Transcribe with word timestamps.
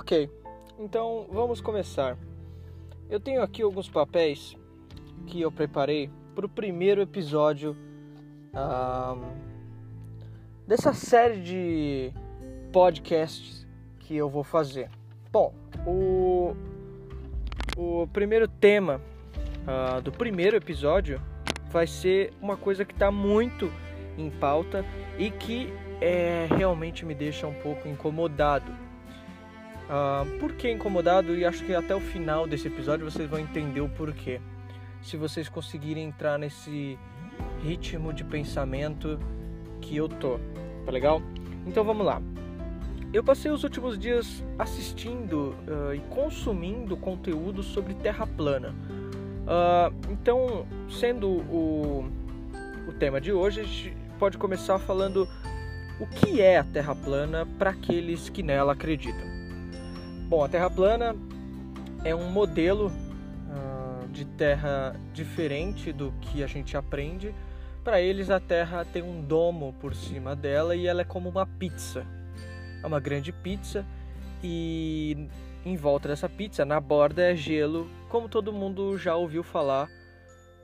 Ok, 0.00 0.30
então 0.78 1.26
vamos 1.30 1.60
começar. 1.60 2.16
Eu 3.10 3.20
tenho 3.20 3.42
aqui 3.42 3.60
alguns 3.60 3.86
papéis 3.86 4.56
que 5.26 5.42
eu 5.42 5.52
preparei 5.52 6.08
para 6.34 6.46
o 6.46 6.48
primeiro 6.48 7.02
episódio 7.02 7.76
dessa 10.66 10.94
série 10.94 11.42
de 11.42 12.12
podcasts 12.72 13.66
que 13.98 14.16
eu 14.16 14.30
vou 14.30 14.42
fazer. 14.42 14.90
Bom, 15.30 15.52
o, 15.86 16.56
o 17.76 18.06
primeiro 18.06 18.48
tema 18.48 19.02
uh, 19.68 20.00
do 20.00 20.10
primeiro 20.10 20.56
episódio 20.56 21.20
vai 21.70 21.86
ser 21.86 22.32
uma 22.40 22.56
coisa 22.56 22.86
que 22.86 22.94
está 22.94 23.10
muito 23.10 23.70
em 24.16 24.30
pauta 24.30 24.82
e 25.18 25.30
que 25.30 25.70
é, 26.00 26.48
realmente 26.56 27.04
me 27.04 27.14
deixa 27.14 27.46
um 27.46 27.54
pouco 27.60 27.86
incomodado. 27.86 28.88
Uh, 29.90 30.38
por 30.38 30.52
que 30.52 30.70
incomodado? 30.70 31.36
E 31.36 31.44
acho 31.44 31.64
que 31.64 31.74
até 31.74 31.92
o 31.94 32.00
final 32.00 32.46
desse 32.46 32.68
episódio 32.68 33.10
vocês 33.10 33.28
vão 33.28 33.40
entender 33.40 33.80
o 33.80 33.88
porquê. 33.88 34.40
Se 35.02 35.16
vocês 35.16 35.48
conseguirem 35.48 36.04
entrar 36.04 36.38
nesse 36.38 36.96
ritmo 37.60 38.12
de 38.12 38.22
pensamento 38.22 39.18
que 39.80 39.96
eu 39.96 40.08
tô, 40.08 40.38
tá 40.86 40.92
legal? 40.92 41.20
Então 41.66 41.82
vamos 41.82 42.06
lá. 42.06 42.22
Eu 43.12 43.24
passei 43.24 43.50
os 43.50 43.64
últimos 43.64 43.98
dias 43.98 44.44
assistindo 44.56 45.56
uh, 45.66 45.92
e 45.92 45.98
consumindo 46.08 46.96
conteúdo 46.96 47.60
sobre 47.60 47.92
Terra 47.94 48.24
plana. 48.24 48.68
Uh, 48.70 50.12
então, 50.12 50.64
sendo 50.88 51.28
o, 51.28 52.08
o 52.86 52.92
tema 52.92 53.20
de 53.20 53.32
hoje, 53.32 53.62
a 53.62 53.64
gente 53.64 53.96
pode 54.20 54.38
começar 54.38 54.78
falando 54.78 55.28
o 55.98 56.06
que 56.06 56.40
é 56.40 56.58
a 56.58 56.64
Terra 56.64 56.94
plana 56.94 57.44
para 57.58 57.70
aqueles 57.70 58.28
que 58.28 58.44
nela 58.44 58.74
acreditam. 58.74 59.29
Bom, 60.30 60.44
a 60.44 60.48
Terra 60.48 60.70
plana 60.70 61.16
é 62.04 62.14
um 62.14 62.30
modelo 62.30 62.86
uh, 62.86 64.06
de 64.10 64.24
Terra 64.24 64.94
diferente 65.12 65.92
do 65.92 66.14
que 66.20 66.44
a 66.44 66.46
gente 66.46 66.76
aprende. 66.76 67.34
Para 67.82 68.00
eles, 68.00 68.30
a 68.30 68.38
Terra 68.38 68.84
tem 68.84 69.02
um 69.02 69.20
domo 69.20 69.74
por 69.80 69.92
cima 69.92 70.36
dela 70.36 70.76
e 70.76 70.86
ela 70.86 71.00
é 71.00 71.04
como 71.04 71.28
uma 71.28 71.44
pizza. 71.44 72.06
É 72.80 72.86
uma 72.86 73.00
grande 73.00 73.32
pizza 73.32 73.84
e 74.40 75.28
em 75.64 75.74
volta 75.74 76.06
dessa 76.06 76.28
pizza, 76.28 76.64
na 76.64 76.78
borda 76.78 77.22
é 77.22 77.34
gelo, 77.34 77.90
como 78.08 78.28
todo 78.28 78.52
mundo 78.52 78.96
já 78.96 79.16
ouviu 79.16 79.42
falar 79.42 79.90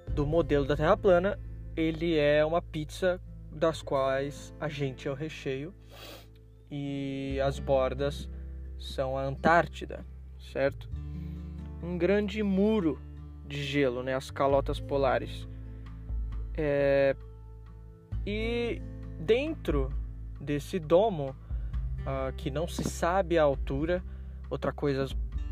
do 0.06 0.24
modelo 0.24 0.64
da 0.64 0.76
Terra 0.76 0.96
plana, 0.96 1.40
ele 1.76 2.16
é 2.16 2.44
uma 2.44 2.62
pizza 2.62 3.20
das 3.50 3.82
quais 3.82 4.54
a 4.60 4.68
gente 4.68 5.08
é 5.08 5.10
o 5.10 5.14
recheio. 5.14 5.74
E 6.70 7.40
as 7.44 7.58
bordas 7.58 8.28
são 8.78 9.16
a 9.16 9.22
Antártida, 9.22 10.04
certo? 10.52 10.88
Um 11.82 11.96
grande 11.98 12.42
muro 12.42 13.00
de 13.46 13.62
gelo, 13.62 14.02
né? 14.02 14.14
As 14.14 14.30
calotas 14.30 14.80
polares. 14.80 15.46
É... 16.56 17.14
E 18.26 18.82
dentro 19.20 19.90
desse 20.40 20.78
domo 20.78 21.34
uh, 22.00 22.32
que 22.36 22.50
não 22.50 22.66
se 22.66 22.84
sabe 22.84 23.38
a 23.38 23.42
altura. 23.42 24.02
Outra 24.48 24.72
coisa 24.72 25.06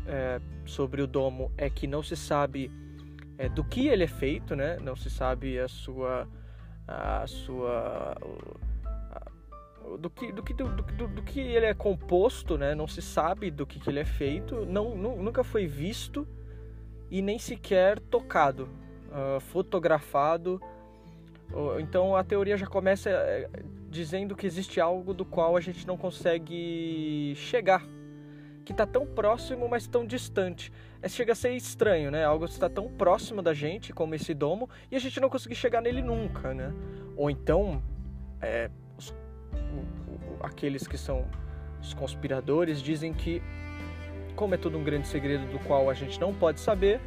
é, 0.07 0.39
sobre 0.65 1.01
o 1.01 1.07
domo 1.07 1.51
é 1.57 1.69
que 1.69 1.85
não 1.85 2.01
se 2.01 2.15
sabe 2.15 2.71
é, 3.37 3.49
do 3.49 3.63
que 3.63 3.87
ele 3.87 4.03
é 4.03 4.07
feito, 4.07 4.55
né? 4.55 4.77
Não 4.81 4.95
se 4.95 5.09
sabe 5.09 5.59
a 5.59 5.67
sua 5.67 6.27
a 6.87 7.25
sua 7.27 8.15
do 9.99 10.09
que 10.09 10.31
do 10.31 10.43
que 10.43 10.53
do, 10.53 10.67
do, 10.67 11.07
do, 11.07 11.23
que 11.23 11.39
ele 11.39 11.65
é 11.65 11.73
composto, 11.73 12.57
né? 12.57 12.75
Não 12.75 12.87
se 12.87 13.01
sabe 13.01 13.51
do 13.51 13.65
que, 13.65 13.79
que 13.79 13.89
ele 13.89 13.99
é 13.99 14.05
feito, 14.05 14.65
não, 14.65 14.95
nunca 14.95 15.43
foi 15.43 15.67
visto 15.67 16.27
e 17.09 17.21
nem 17.21 17.37
sequer 17.37 17.99
tocado, 17.99 18.69
uh, 19.09 19.39
fotografado. 19.39 20.61
Então 21.79 22.15
a 22.15 22.23
teoria 22.23 22.57
já 22.57 22.65
começa 22.65 23.09
é, 23.09 23.47
dizendo 23.87 24.35
que 24.35 24.47
existe 24.47 24.81
algo 24.81 25.13
do 25.13 25.23
qual 25.23 25.55
a 25.55 25.61
gente 25.61 25.85
não 25.87 25.95
consegue 25.95 27.33
chegar, 27.35 27.85
que 28.65 28.71
está 28.71 28.85
tão 28.85 29.05
próximo, 29.05 29.69
mas 29.69 29.87
tão 29.87 30.05
distante. 30.05 30.71
É, 31.01 31.07
chega 31.07 31.33
a 31.33 31.35
ser 31.35 31.51
estranho, 31.51 32.09
né? 32.09 32.25
Algo 32.25 32.45
está 32.45 32.67
tão 32.67 32.89
próximo 32.91 33.41
da 33.41 33.53
gente, 33.53 33.93
como 33.93 34.15
esse 34.15 34.33
domo, 34.33 34.67
e 34.91 34.95
a 34.95 34.99
gente 34.99 35.19
não 35.19 35.29
conseguir 35.29 35.55
chegar 35.55 35.81
nele 35.81 36.01
nunca, 36.01 36.53
né? 36.53 36.73
Ou 37.15 37.29
então, 37.29 37.81
é, 38.41 38.69
aqueles 40.41 40.87
que 40.87 40.97
são 40.97 41.25
os 41.81 41.93
conspiradores 41.93 42.81
dizem 42.81 43.13
que, 43.13 43.41
como 44.35 44.55
é 44.55 44.57
tudo 44.57 44.77
um 44.77 44.83
grande 44.83 45.07
segredo 45.07 45.45
do 45.51 45.59
qual 45.59 45.89
a 45.89 45.93
gente 45.93 46.19
não 46.19 46.33
pode 46.33 46.59
saber, 46.59 46.99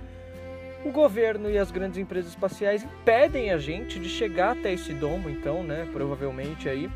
o 0.84 0.92
governo 0.92 1.50
e 1.50 1.58
as 1.58 1.70
grandes 1.70 1.98
empresas 1.98 2.31
espaciais 2.31 2.84
impedem 2.84 3.50
a 3.50 3.58
gente 3.58 3.98
de 3.98 4.08
chegar 4.08 4.53
até 4.53 4.72
esse 4.72 4.94
domo, 4.94 5.28
então, 5.28 5.62
né, 5.62 5.88
provavelmente 5.92 6.69
aí, 6.69 6.88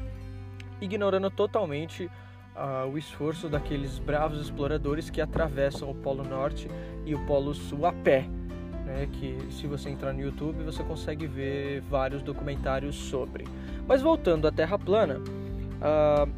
ignorando 0.80 1.30
totalmente 1.30 2.08
uh, 2.56 2.88
o 2.88 2.96
esforço 2.96 3.48
daqueles 3.48 3.98
bravos 3.98 4.40
exploradores 4.40 5.10
que 5.10 5.20
atravessam 5.20 5.90
o 5.90 5.94
Polo 5.94 6.22
Norte 6.22 6.68
e 7.04 7.14
o 7.14 7.26
Polo 7.26 7.54
Sul 7.54 7.86
a 7.86 7.92
pé. 7.92 8.26
Né, 8.84 9.08
que 9.12 9.38
se 9.52 9.66
você 9.68 9.90
entrar 9.90 10.12
no 10.12 10.20
YouTube 10.20 10.64
você 10.64 10.82
consegue 10.82 11.26
ver 11.26 11.80
vários 11.82 12.22
documentários 12.22 12.96
sobre. 12.96 13.44
Mas 13.86 14.02
voltando 14.02 14.46
à 14.48 14.52
Terra 14.52 14.76
plana, 14.76 15.20
uh, 15.82 16.30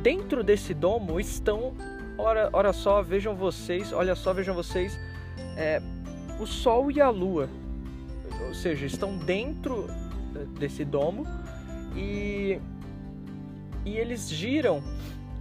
dentro 0.00 0.42
desse 0.42 0.72
domo 0.72 1.20
estão, 1.20 1.74
ora, 2.16 2.48
ora 2.52 2.72
só, 2.72 3.02
vejam 3.02 3.34
vocês, 3.34 3.92
olha 3.92 4.14
só, 4.14 4.32
vejam 4.32 4.54
vocês, 4.54 4.98
é, 5.56 5.82
o 6.40 6.46
Sol 6.46 6.90
e 6.90 7.00
a 7.00 7.10
Lua, 7.10 7.48
ou 8.46 8.54
seja, 8.54 8.86
estão 8.86 9.16
dentro 9.16 9.86
desse 10.58 10.84
domo 10.84 11.26
e, 11.94 12.60
e 13.84 13.96
eles 13.96 14.28
giram 14.28 14.82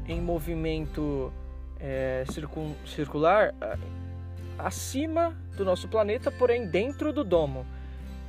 em 0.08 0.22
movimento 0.22 1.31
é, 1.80 2.24
circun, 2.31 2.74
circular 2.86 3.53
acima 4.58 5.36
do 5.58 5.66
nosso 5.66 5.88
planeta, 5.88 6.31
porém 6.31 6.68
dentro 6.68 7.12
do 7.12 7.24
domo. 7.24 7.66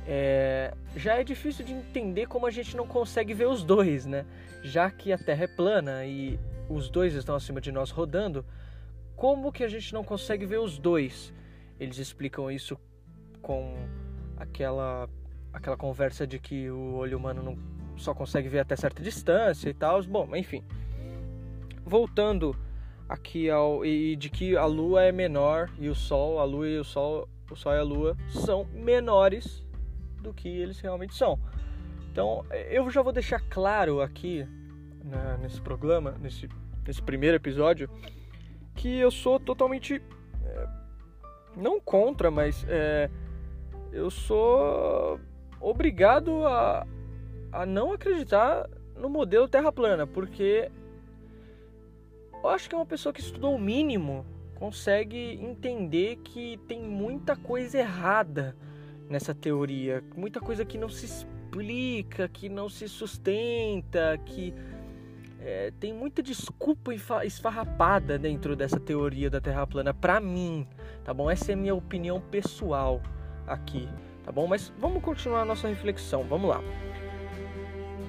É, 0.07 0.73
já 0.95 1.15
é 1.15 1.23
difícil 1.23 1.65
de 1.65 1.73
entender 1.73 2.27
como 2.27 2.45
a 2.45 2.51
gente 2.51 2.77
não 2.77 2.85
consegue 2.85 3.33
ver 3.33 3.47
os 3.47 3.63
dois, 3.63 4.05
né? 4.05 4.25
Já 4.63 4.89
que 4.91 5.11
a 5.11 5.17
Terra 5.17 5.45
é 5.45 5.47
plana 5.47 6.05
e 6.05 6.39
os 6.69 6.89
dois 6.89 7.13
estão 7.15 7.35
acima 7.35 7.59
de 7.59 7.71
nós 7.71 7.89
rodando, 7.89 8.45
como 9.15 9.51
que 9.51 9.63
a 9.63 9.67
gente 9.67 9.93
não 9.93 10.03
consegue 10.03 10.45
ver 10.45 10.59
os 10.59 10.77
dois? 10.77 11.33
Eles 11.79 11.97
explicam 11.97 12.51
isso 12.51 12.77
com 13.41 13.75
aquela 14.37 15.09
aquela 15.51 15.77
conversa 15.77 16.27
de 16.27 16.37
que 16.37 16.69
o 16.69 16.95
olho 16.95 17.17
humano 17.17 17.41
não 17.41 17.57
só 17.97 18.13
consegue 18.13 18.49
ver 18.49 18.59
até 18.59 18.75
certa 18.75 19.01
distância 19.01 19.69
e 19.69 19.73
tal. 19.73 20.03
Bom, 20.03 20.35
enfim. 20.35 20.63
Voltando 21.85 22.55
aqui 23.07 23.49
ao 23.49 23.85
e 23.85 24.15
de 24.15 24.29
que 24.29 24.57
a 24.57 24.65
lua 24.65 25.03
é 25.03 25.11
menor 25.11 25.71
e 25.79 25.87
o 25.87 25.95
sol, 25.95 26.39
a 26.39 26.43
lua 26.43 26.67
e 26.67 26.77
o 26.77 26.83
sol, 26.83 27.29
o 27.49 27.55
sol 27.55 27.73
e 27.73 27.79
a 27.79 27.83
lua 27.83 28.17
são 28.29 28.65
menores 28.73 29.64
do 30.25 30.33
que 30.33 30.49
eles 30.49 30.79
realmente 30.79 31.15
são. 31.15 31.39
Então, 32.11 32.45
eu 32.69 32.89
já 32.89 33.01
vou 33.01 33.13
deixar 33.13 33.39
claro 33.49 34.01
aqui 34.01 34.47
né, 35.03 35.37
nesse 35.41 35.61
programa, 35.61 36.15
nesse, 36.19 36.49
nesse 36.85 37.01
primeiro 37.01 37.35
episódio, 37.35 37.89
que 38.75 38.97
eu 38.97 39.11
sou 39.11 39.39
totalmente 39.39 40.01
é, 40.43 40.67
não 41.55 41.79
contra, 41.79 42.31
mas 42.31 42.65
é, 42.67 43.09
eu 43.91 44.09
sou 44.09 45.19
obrigado 45.59 46.45
a, 46.45 46.85
a 47.51 47.65
não 47.65 47.93
acreditar 47.93 48.69
no 48.97 49.09
modelo 49.09 49.47
Terra 49.47 49.71
plana, 49.71 50.07
porque 50.07 50.71
eu 52.33 52.49
acho 52.49 52.69
que 52.69 52.75
uma 52.75 52.85
pessoa 52.85 53.13
que 53.13 53.21
estudou 53.21 53.55
o 53.55 53.59
mínimo 53.59 54.25
consegue 54.55 55.39
entender 55.41 56.17
que 56.17 56.57
tem 56.67 56.81
muita 56.81 57.35
coisa 57.35 57.77
errada 57.77 58.55
nessa 59.09 59.33
teoria, 59.33 60.03
muita 60.15 60.39
coisa 60.39 60.65
que 60.65 60.77
não 60.77 60.89
se 60.89 61.05
explica, 61.05 62.27
que 62.27 62.49
não 62.49 62.67
se 62.69 62.87
sustenta, 62.87 64.19
que 64.25 64.53
é, 65.39 65.71
tem 65.79 65.93
muita 65.93 66.23
desculpa 66.23 66.91
esfarrapada 67.23 68.17
dentro 68.17 68.55
dessa 68.55 68.79
teoria 68.79 69.29
da 69.29 69.39
Terra 69.39 69.67
plana 69.67 69.93
para 69.93 70.19
mim, 70.19 70.67
tá 71.03 71.13
bom? 71.13 71.29
Essa 71.29 71.51
é 71.51 71.53
a 71.53 71.57
minha 71.57 71.75
opinião 71.75 72.19
pessoal 72.19 73.01
aqui, 73.45 73.87
tá 74.23 74.31
bom? 74.31 74.47
Mas 74.47 74.73
vamos 74.79 75.03
continuar 75.03 75.41
a 75.41 75.45
nossa 75.45 75.67
reflexão, 75.67 76.23
vamos 76.23 76.49
lá. 76.49 76.61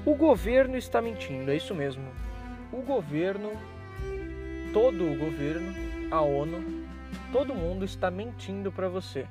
O 0.06 0.14
governo 0.14 0.76
está 0.76 1.02
mentindo, 1.02 1.50
é 1.50 1.56
isso 1.56 1.74
mesmo. 1.74 2.04
O 2.72 2.80
governo, 2.80 3.52
todo 4.72 5.04
o 5.04 5.16
governo, 5.18 5.74
a 6.10 6.20
ONU, 6.22 6.86
todo 7.32 7.54
mundo 7.54 7.84
está 7.84 8.10
mentindo 8.10 8.72
para 8.72 8.88
você. 8.88 9.26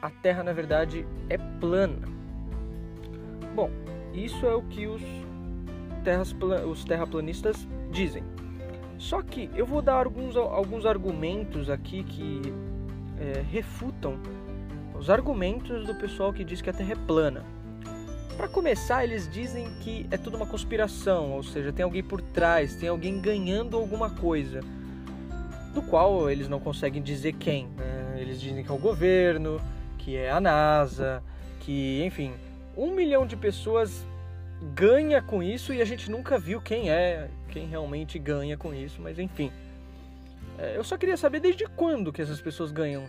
A 0.00 0.10
Terra, 0.10 0.42
na 0.42 0.52
verdade, 0.52 1.06
é 1.28 1.36
plana. 1.36 2.06
Bom, 3.54 3.70
isso 4.14 4.46
é 4.46 4.54
o 4.54 4.62
que 4.62 4.86
os, 4.86 5.02
terras, 6.04 6.34
os 6.64 6.84
terraplanistas 6.84 7.66
dizem. 7.90 8.22
Só 8.96 9.22
que 9.22 9.50
eu 9.54 9.66
vou 9.66 9.82
dar 9.82 10.06
alguns, 10.06 10.36
alguns 10.36 10.86
argumentos 10.86 11.68
aqui 11.68 12.04
que 12.04 12.42
é, 13.18 13.42
refutam 13.50 14.18
os 14.98 15.10
argumentos 15.10 15.86
do 15.86 15.94
pessoal 15.94 16.32
que 16.32 16.44
diz 16.44 16.60
que 16.60 16.70
a 16.70 16.72
Terra 16.72 16.92
é 16.92 17.06
plana. 17.06 17.44
Para 18.36 18.48
começar, 18.48 19.02
eles 19.02 19.28
dizem 19.28 19.68
que 19.80 20.06
é 20.12 20.16
tudo 20.16 20.36
uma 20.36 20.46
conspiração, 20.46 21.32
ou 21.32 21.42
seja, 21.42 21.72
tem 21.72 21.82
alguém 21.82 22.02
por 22.02 22.20
trás, 22.20 22.76
tem 22.76 22.88
alguém 22.88 23.20
ganhando 23.20 23.76
alguma 23.76 24.10
coisa, 24.10 24.60
do 25.74 25.82
qual 25.82 26.30
eles 26.30 26.48
não 26.48 26.60
conseguem 26.60 27.02
dizer 27.02 27.32
quem. 27.32 27.66
Né? 27.76 28.18
Eles 28.20 28.40
dizem 28.40 28.62
que 28.62 28.70
é 28.70 28.74
o 28.74 28.78
governo, 28.78 29.60
que 29.98 30.16
é 30.16 30.30
a 30.30 30.40
NASA, 30.40 31.22
que, 31.60 32.02
enfim, 32.04 32.32
um 32.76 32.92
milhão 32.92 33.26
de 33.26 33.36
pessoas 33.36 34.06
ganha 34.74 35.20
com 35.20 35.42
isso 35.42 35.72
e 35.72 35.80
a 35.82 35.84
gente 35.84 36.10
nunca 36.10 36.38
viu 36.38 36.60
quem 36.60 36.90
é, 36.90 37.28
quem 37.50 37.66
realmente 37.66 38.18
ganha 38.18 38.56
com 38.56 38.72
isso, 38.72 39.00
mas 39.00 39.18
enfim. 39.18 39.52
É, 40.56 40.76
eu 40.76 40.82
só 40.82 40.96
queria 40.96 41.16
saber 41.16 41.40
desde 41.40 41.66
quando 41.66 42.12
que 42.12 42.22
essas 42.22 42.40
pessoas 42.40 42.72
ganham 42.72 43.06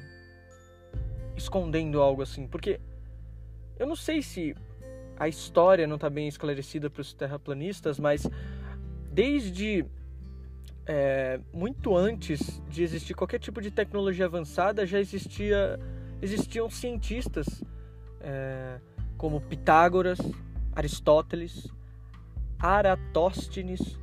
escondendo 1.35 2.01
algo 2.01 2.21
assim, 2.21 2.47
porque 2.47 2.79
eu 3.77 3.87
não 3.87 3.95
sei 3.95 4.21
se 4.21 4.55
a 5.17 5.27
história 5.27 5.87
não 5.87 5.95
está 5.95 6.09
bem 6.09 6.27
esclarecida 6.27 6.89
para 6.89 7.01
os 7.01 7.13
terraplanistas, 7.13 7.99
mas 7.99 8.27
desde 9.11 9.85
é, 10.85 11.39
muito 11.53 11.95
antes 11.95 12.61
de 12.69 12.83
existir 12.83 13.13
qualquer 13.13 13.39
tipo 13.39 13.61
de 13.61 13.71
tecnologia 13.71 14.25
avançada 14.25 14.85
já 14.85 14.99
existia 14.99 15.79
existiam 16.21 16.69
cientistas 16.69 17.63
é, 18.21 18.79
como 19.17 19.41
Pitágoras, 19.41 20.19
Aristóteles, 20.75 21.67
Aratóstenes. 22.59 23.97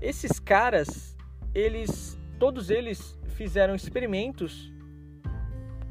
Esses 0.00 0.38
caras, 0.38 1.16
eles, 1.54 2.18
todos 2.38 2.70
eles 2.70 3.18
fizeram 3.28 3.74
experimentos 3.74 4.72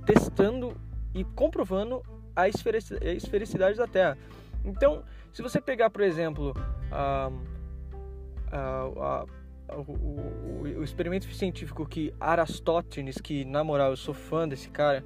testando 0.06 0.76
e 1.14 1.24
comprovando 1.24 2.02
a 2.36 2.48
esfericidade 2.48 3.78
da 3.78 3.88
Terra. 3.88 4.18
Então, 4.66 5.04
se 5.32 5.42
você 5.42 5.62
pegar, 5.62 5.90
por 5.90 6.02
exemplo, 6.02 6.54
a, 6.92 7.32
a, 8.52 9.26
a, 9.70 9.76
o, 9.76 9.82
o, 9.82 10.62
o, 10.80 10.84
experimento 10.84 11.32
científico 11.34 11.86
que 11.86 12.14
Aristóteles, 12.20 13.18
que 13.18 13.46
na 13.46 13.64
moral 13.64 13.92
eu 13.92 13.98
sou 13.98 14.14
fã 14.14 14.48
desse 14.48 14.70
cara, 14.70 15.04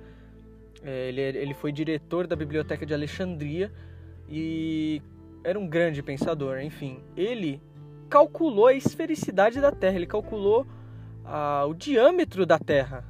ele, 0.83 1.21
ele 1.21 1.53
foi 1.53 1.71
diretor 1.71 2.27
da 2.27 2.35
Biblioteca 2.35 2.85
de 2.85 2.93
Alexandria 2.93 3.71
e 4.29 5.01
era 5.43 5.57
um 5.57 5.67
grande 5.67 6.03
pensador, 6.03 6.59
enfim. 6.59 6.99
Ele 7.15 7.61
calculou 8.09 8.67
a 8.67 8.73
esfericidade 8.73 9.59
da 9.59 9.71
Terra, 9.71 9.95
ele 9.95 10.05
calculou 10.05 10.65
ah, 11.25 11.65
o 11.67 11.73
diâmetro 11.73 12.45
da 12.45 12.59
Terra. 12.59 13.03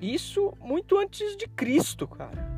Isso 0.00 0.52
muito 0.60 0.98
antes 0.98 1.36
de 1.36 1.46
Cristo, 1.48 2.06
cara. 2.06 2.52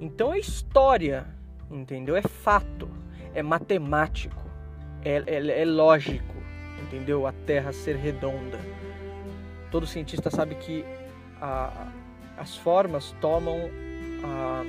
Então 0.00 0.32
é 0.32 0.38
história, 0.38 1.26
entendeu? 1.70 2.16
É 2.16 2.22
fato, 2.22 2.88
é 3.34 3.42
matemático, 3.42 4.42
é, 5.04 5.22
é, 5.26 5.62
é 5.62 5.64
lógico, 5.64 6.34
entendeu? 6.82 7.26
A 7.26 7.32
Terra 7.32 7.72
ser 7.72 7.96
redonda. 7.96 8.58
Todo 9.70 9.86
cientista 9.86 10.30
sabe 10.30 10.54
que 10.56 10.84
a, 11.40 11.92
as 12.40 12.56
formas 12.56 13.14
tomam 13.20 13.70
a, 14.24 14.64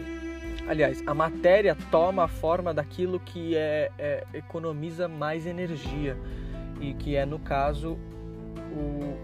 aliás, 0.67 1.01
a 1.07 1.13
matéria 1.13 1.75
toma 1.89 2.25
a 2.25 2.27
forma 2.27 2.73
daquilo 2.73 3.17
que 3.17 3.55
é, 3.55 3.89
é, 3.97 4.25
economiza 4.33 5.07
mais 5.07 5.45
energia 5.45 6.17
e 6.81 6.93
que 6.93 7.15
é 7.15 7.25
no 7.25 7.39
caso 7.39 7.97
o, 8.73 9.15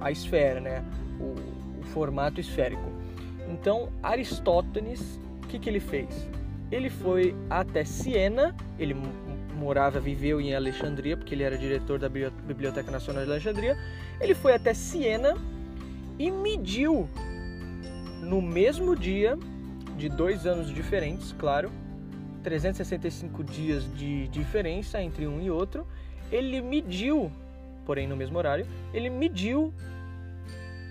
a 0.00 0.10
esfera, 0.10 0.60
né? 0.60 0.82
O, 1.20 1.34
o 1.80 1.84
formato 1.92 2.40
esférico. 2.40 2.90
Então 3.50 3.90
Aristóteles, 4.02 5.20
o 5.44 5.46
que, 5.46 5.58
que 5.58 5.68
ele 5.68 5.80
fez? 5.80 6.08
Ele 6.72 6.88
foi 6.88 7.36
até 7.50 7.84
Siena, 7.84 8.56
ele 8.78 8.96
morava, 9.54 10.00
viveu 10.00 10.40
em 10.40 10.54
Alexandria, 10.54 11.18
porque 11.18 11.34
ele 11.34 11.42
era 11.42 11.58
diretor 11.58 11.98
da 11.98 12.08
Biblioteca 12.08 12.90
Nacional 12.90 13.24
de 13.24 13.30
Alexandria. 13.30 13.76
Ele 14.20 14.34
foi 14.34 14.54
até 14.54 14.72
Siena 14.72 15.36
e 16.18 16.30
mediu 16.30 17.08
no 18.22 18.42
mesmo 18.42 18.96
dia, 18.96 19.38
de 19.96 20.08
dois 20.08 20.46
anos 20.46 20.68
diferentes, 20.68 21.32
claro, 21.32 21.70
365 22.42 23.42
dias 23.44 23.84
de 23.94 24.28
diferença 24.28 25.00
entre 25.00 25.26
um 25.26 25.40
e 25.40 25.50
outro, 25.50 25.86
ele 26.30 26.60
mediu, 26.60 27.30
porém 27.84 28.06
no 28.06 28.16
mesmo 28.16 28.36
horário, 28.38 28.66
ele 28.92 29.08
mediu 29.08 29.72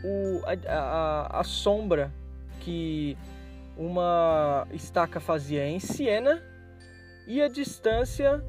o, 0.03 0.41
a, 0.45 0.71
a, 0.71 1.39
a 1.39 1.43
sombra 1.43 2.11
que 2.61 3.17
uma 3.77 4.67
estaca 4.71 5.19
fazia 5.19 5.67
em 5.67 5.79
Siena 5.79 6.41
e 7.27 7.41
a 7.41 7.47
distância 7.47 8.43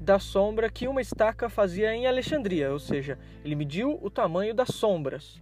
da 0.00 0.18
sombra 0.18 0.70
que 0.70 0.88
uma 0.88 1.00
estaca 1.00 1.48
fazia 1.50 1.94
em 1.94 2.06
Alexandria, 2.06 2.72
ou 2.72 2.78
seja, 2.78 3.18
ele 3.44 3.54
mediu 3.54 3.98
o 4.02 4.08
tamanho 4.08 4.54
das 4.54 4.68
sombras. 4.68 5.40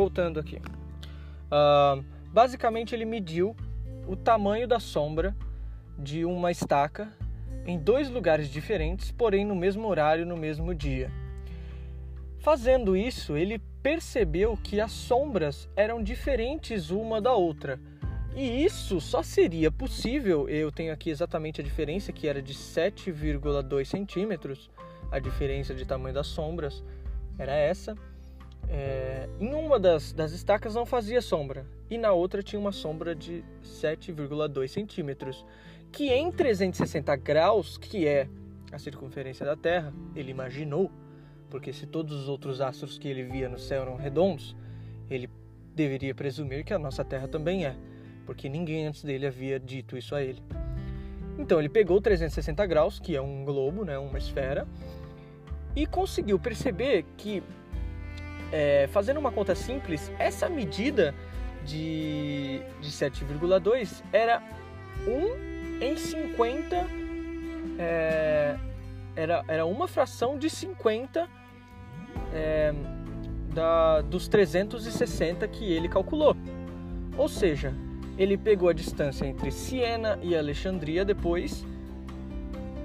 Voltando 0.00 0.40
aqui. 0.40 0.56
Uh, 0.56 2.02
basicamente, 2.32 2.94
ele 2.94 3.04
mediu 3.04 3.54
o 4.08 4.16
tamanho 4.16 4.66
da 4.66 4.80
sombra 4.80 5.36
de 5.98 6.24
uma 6.24 6.50
estaca 6.50 7.12
em 7.66 7.78
dois 7.78 8.08
lugares 8.08 8.48
diferentes, 8.48 9.10
porém 9.12 9.44
no 9.44 9.54
mesmo 9.54 9.86
horário, 9.86 10.24
no 10.24 10.38
mesmo 10.38 10.74
dia. 10.74 11.10
Fazendo 12.38 12.96
isso, 12.96 13.36
ele 13.36 13.58
percebeu 13.82 14.56
que 14.56 14.80
as 14.80 14.90
sombras 14.90 15.68
eram 15.76 16.02
diferentes 16.02 16.88
uma 16.88 17.20
da 17.20 17.34
outra. 17.34 17.78
E 18.34 18.64
isso 18.64 19.02
só 19.02 19.22
seria 19.22 19.70
possível, 19.70 20.48
eu 20.48 20.72
tenho 20.72 20.94
aqui 20.94 21.10
exatamente 21.10 21.60
a 21.60 21.64
diferença, 21.64 22.10
que 22.10 22.26
era 22.26 22.40
de 22.40 22.54
7,2 22.54 23.84
centímetros, 23.84 24.70
a 25.12 25.18
diferença 25.18 25.74
de 25.74 25.84
tamanho 25.84 26.14
das 26.14 26.28
sombras 26.28 26.82
era 27.38 27.52
essa 27.52 27.94
é, 28.70 29.28
em 29.40 29.52
uma 29.52 29.80
das, 29.80 30.12
das 30.12 30.30
estacas 30.30 30.74
não 30.76 30.86
fazia 30.86 31.20
sombra 31.20 31.66
e 31.90 31.98
na 31.98 32.12
outra 32.12 32.40
tinha 32.40 32.60
uma 32.60 32.70
sombra 32.70 33.16
de 33.16 33.44
7,2 33.64 34.68
centímetros, 34.68 35.44
que 35.90 36.08
em 36.12 36.30
360 36.30 37.16
graus, 37.16 37.76
que 37.76 38.06
é 38.06 38.28
a 38.70 38.78
circunferência 38.78 39.44
da 39.44 39.56
Terra, 39.56 39.92
ele 40.14 40.30
imaginou, 40.30 40.88
porque 41.50 41.72
se 41.72 41.84
todos 41.84 42.16
os 42.16 42.28
outros 42.28 42.60
astros 42.60 42.96
que 42.96 43.08
ele 43.08 43.24
via 43.24 43.48
no 43.48 43.58
céu 43.58 43.82
eram 43.82 43.96
redondos, 43.96 44.56
ele 45.10 45.28
deveria 45.74 46.14
presumir 46.14 46.64
que 46.64 46.72
a 46.72 46.78
nossa 46.78 47.04
Terra 47.04 47.26
também 47.26 47.66
é, 47.66 47.74
porque 48.24 48.48
ninguém 48.48 48.86
antes 48.86 49.02
dele 49.02 49.26
havia 49.26 49.58
dito 49.58 49.96
isso 49.96 50.14
a 50.14 50.22
ele. 50.22 50.40
Então 51.36 51.58
ele 51.58 51.68
pegou 51.68 52.00
360 52.00 52.64
graus, 52.66 53.00
que 53.00 53.16
é 53.16 53.20
um 53.20 53.44
globo, 53.44 53.84
né, 53.84 53.98
uma 53.98 54.18
esfera, 54.18 54.68
e 55.74 55.86
conseguiu 55.86 56.38
perceber 56.38 57.04
que 57.16 57.42
é, 58.52 58.88
fazendo 58.92 59.18
uma 59.18 59.30
conta 59.30 59.54
simples, 59.54 60.10
essa 60.18 60.48
medida 60.48 61.14
de, 61.64 62.60
de 62.80 62.90
7,2 62.90 64.02
era 64.12 64.42
1 65.06 65.82
em 65.82 65.96
50, 65.96 66.86
é, 67.78 68.56
era, 69.16 69.44
era 69.48 69.66
uma 69.66 69.88
fração 69.88 70.38
de 70.38 70.50
50 70.50 71.28
é, 72.32 72.74
da, 73.54 74.00
dos 74.02 74.28
360 74.28 75.46
que 75.48 75.72
ele 75.72 75.88
calculou. 75.88 76.36
Ou 77.16 77.28
seja, 77.28 77.74
ele 78.18 78.36
pegou 78.36 78.68
a 78.68 78.72
distância 78.72 79.26
entre 79.26 79.50
Siena 79.50 80.18
e 80.22 80.36
Alexandria 80.36 81.04
depois, 81.04 81.64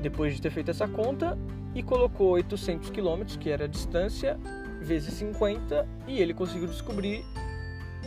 depois 0.01 0.35
de 0.35 0.41
ter 0.41 0.49
feito 0.49 0.71
essa 0.71 0.87
conta, 0.87 1.37
e 1.73 1.83
colocou 1.83 2.29
800 2.31 2.89
quilômetros, 2.89 3.35
que 3.35 3.49
era 3.49 3.65
a 3.65 3.67
distância, 3.67 4.39
vezes 4.85 5.13
50 5.15 5.87
e 6.07 6.19
ele 6.19 6.33
conseguiu 6.33 6.67
descobrir 6.67 7.25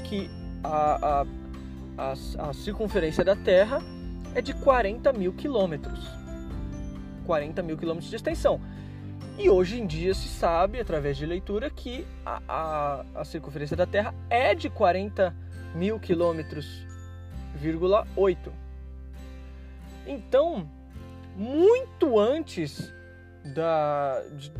que 0.05 0.31
a, 0.63 1.23
a, 1.23 1.27
a, 1.97 2.13
a 2.51 2.53
circunferência 2.53 3.25
da 3.25 3.37
Terra 3.37 3.81
é 4.35 4.41
de 4.41 4.55
40 4.55 5.13
mil 5.13 5.33
quilômetros. 5.33 6.01
40 7.27 7.63
mil 7.63 7.77
quilômetros 7.77 8.11
de 8.11 8.17
extensão. 8.17 8.61
E 9.39 9.49
hoje 9.49 9.81
em 9.81 9.87
dia 9.87 10.15
se 10.15 10.29
sabe, 10.29 10.81
através 10.81 11.17
de 11.17 11.25
leitura, 11.25 11.71
que 11.71 12.07
a, 12.27 12.43
a, 12.49 13.05
a 13.21 13.25
circunferência 13.25 13.77
da 13.77 13.87
Terra 13.87 14.13
é 14.29 14.55
de 14.55 14.69
40 14.69 15.35
mil 15.75 16.01
quilômetros, 16.01 16.85
8. 18.17 18.53
Então, 20.07 20.69
muito 21.37 22.19
antes 22.19 22.93
da, 23.45 24.21
de, 24.37 24.51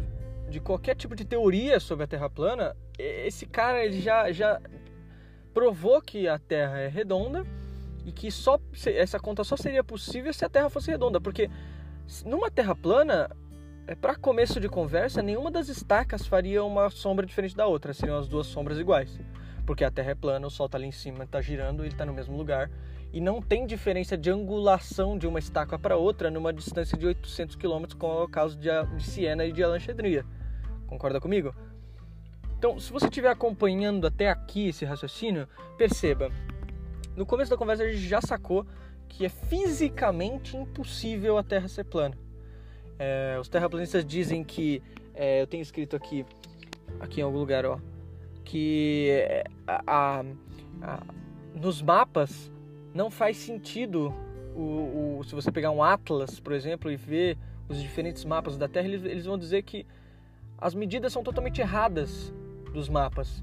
de 0.49 0.61
qualquer 0.61 0.95
tipo 0.95 1.15
de 1.15 1.25
teoria 1.25 1.79
sobre 1.79 2.05
a 2.05 2.07
Terra 2.07 2.31
plana, 2.31 2.77
esse 2.99 3.47
cara 3.47 3.85
ele 3.85 4.01
já, 4.01 4.31
já 4.33 4.61
provou 5.53 6.01
que 6.01 6.27
a 6.27 6.39
Terra 6.39 6.79
é 6.79 6.89
redonda 6.89 7.45
e 8.05 8.13
que 8.13 8.31
só 8.31 8.59
essa 8.87 9.19
conta 9.19 9.45
só 9.45 9.57
seria 9.57 9.85
possível 9.85 10.33
se 10.33 10.45
a 10.45 10.49
Terra 10.49 10.71
fosse 10.71 10.91
redonda, 10.91 11.21
porque 11.21 11.51
Numa 12.25 12.51
terra 12.51 12.75
plana, 12.75 13.31
é, 13.87 13.95
para 13.95 14.17
começo 14.17 14.59
de 14.59 14.69
conversa, 14.69 15.23
nenhuma 15.23 15.51
das 15.51 15.69
estacas 15.69 16.27
faria 16.27 16.65
uma 16.65 16.89
sombra 16.89 17.27
diferente 17.27 17.55
da 17.55 17.67
outra, 17.67 17.93
seriam 17.93 18.19
as 18.19 18.27
duas 18.27 18.47
sombras 18.47 18.79
iguais. 18.79 19.21
Porque 19.67 19.85
a 19.85 19.91
Terra 19.91 20.13
é 20.13 20.15
plana, 20.15 20.47
o 20.47 20.51
Sol 20.51 20.65
está 20.65 20.79
ali 20.79 20.87
em 20.87 20.93
cima, 20.93 21.25
está 21.25 21.43
girando, 21.43 21.83
ele 21.83 21.93
está 21.93 22.07
no 22.07 22.15
mesmo 22.15 22.35
lugar. 22.35 22.71
E 23.13 23.21
não 23.21 23.43
tem 23.43 23.67
diferença 23.67 24.17
de 24.17 24.31
angulação 24.31 25.19
de 25.19 25.27
uma 25.27 25.39
estaca 25.39 25.79
para 25.79 25.97
outra 25.97 26.31
numa 26.31 26.51
distância 26.51 26.97
de 26.97 27.07
800 27.07 27.57
km, 27.57 27.85
como 27.99 28.21
é 28.21 28.23
o 28.23 28.29
caso 28.29 28.59
de, 28.59 28.71
Siena 28.99 29.45
e 29.45 29.53
de 29.53 29.63
Alexandria. 29.63 30.25
Concorda 30.89 31.21
comigo? 31.21 31.55
Então, 32.59 32.81
se 32.81 32.91
você 32.91 33.07
estiver 33.07 33.31
acompanhando 33.31 34.07
até 34.07 34.29
aqui 34.29 34.69
esse 34.69 34.85
raciocínio, 34.85 35.47
perceba, 35.77 36.33
no 37.15 37.25
começo 37.25 37.51
da 37.51 37.57
conversa 37.57 37.85
a 37.85 37.93
gente 37.93 38.09
já 38.09 38.21
sacou 38.21 38.67
que 39.09 39.25
é 39.25 39.29
fisicamente 39.29 40.57
impossível 40.57 41.39
a 41.39 41.43
Terra 41.43 41.69
ser 41.69 41.85
plana. 41.85 42.17
É, 42.99 43.39
os 43.41 43.49
terraplanistas 43.49 44.05
dizem 44.05 44.43
que, 44.43 44.83
é, 45.15 45.41
eu 45.41 45.47
tenho 45.47 45.63
escrito 45.63 45.95
aqui, 45.95 46.27
aqui 46.99 47.21
em 47.21 47.23
algum 47.23 47.39
lugar, 47.39 47.65
ó, 47.65 47.79
que 48.45 49.09
é, 49.11 49.45
a, 49.67 49.83
a, 49.87 50.25
a, 50.83 51.03
nos 51.55 51.81
mapas 51.81 52.51
não 52.93 53.11
faz 53.11 53.37
sentido 53.37 54.13
o, 54.57 55.19
o, 55.19 55.25
se 55.25 55.35
você 55.35 55.53
pegar 55.53 55.71
um 55.71 55.83
atlas, 55.83 56.41
por 56.41 56.53
exemplo, 56.53 56.91
e 56.91 56.97
ver 56.97 57.39
os 57.69 57.81
diferentes 57.81 58.25
mapas 58.25 58.59
da 58.59 58.67
Terra, 58.67 58.89
eles, 58.89 59.05
eles 59.05 59.27
vão 59.27 59.39
dizer 59.39 59.63
que 59.63 59.87
as 60.61 60.75
medidas 60.75 61.13
são 61.13 61.23
totalmente 61.23 61.61
erradas 61.61 62.33
dos 62.73 62.89
mapas. 62.89 63.43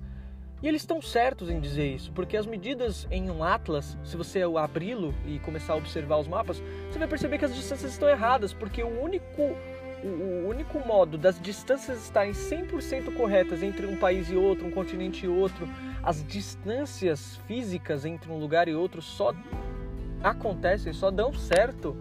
E 0.62 0.68
eles 0.68 0.82
estão 0.82 1.02
certos 1.02 1.50
em 1.50 1.60
dizer 1.60 1.96
isso, 1.96 2.12
porque 2.12 2.36
as 2.36 2.46
medidas 2.46 3.08
em 3.12 3.30
um 3.30 3.44
atlas, 3.44 3.98
se 4.04 4.18
você 4.18 4.42
abri-lo 4.42 5.14
e 5.26 5.40
começar 5.40 5.74
a 5.74 5.76
observar 5.76 6.18
os 6.18 6.28
mapas, 6.28 6.62
você 6.90 7.00
vai 7.00 7.08
perceber 7.08 7.38
que 7.38 7.46
as 7.46 7.54
distâncias 7.56 7.92
estão 7.92 8.10
erradas, 8.10 8.54
porque 8.54 8.84
o 8.84 9.02
único 9.02 9.56
o 10.04 10.48
único 10.48 10.78
modo 10.86 11.18
das 11.18 11.40
distâncias 11.42 12.04
estarem 12.04 12.32
100% 12.32 13.16
corretas 13.16 13.64
entre 13.64 13.88
um 13.88 13.98
país 13.98 14.30
e 14.30 14.36
outro, 14.36 14.68
um 14.68 14.72
continente 14.72 15.26
e 15.26 15.30
outro, 15.30 15.68
as 16.04 16.24
distâncias 16.24 17.38
físicas 17.48 18.06
entre 18.06 18.32
um 18.32 18.38
lugar 18.38 18.68
e 18.68 18.76
outro 18.76 19.02
só 19.02 19.34
acontecem, 20.24 20.94
só 20.94 21.10
dão 21.10 21.34
certo 21.34 21.98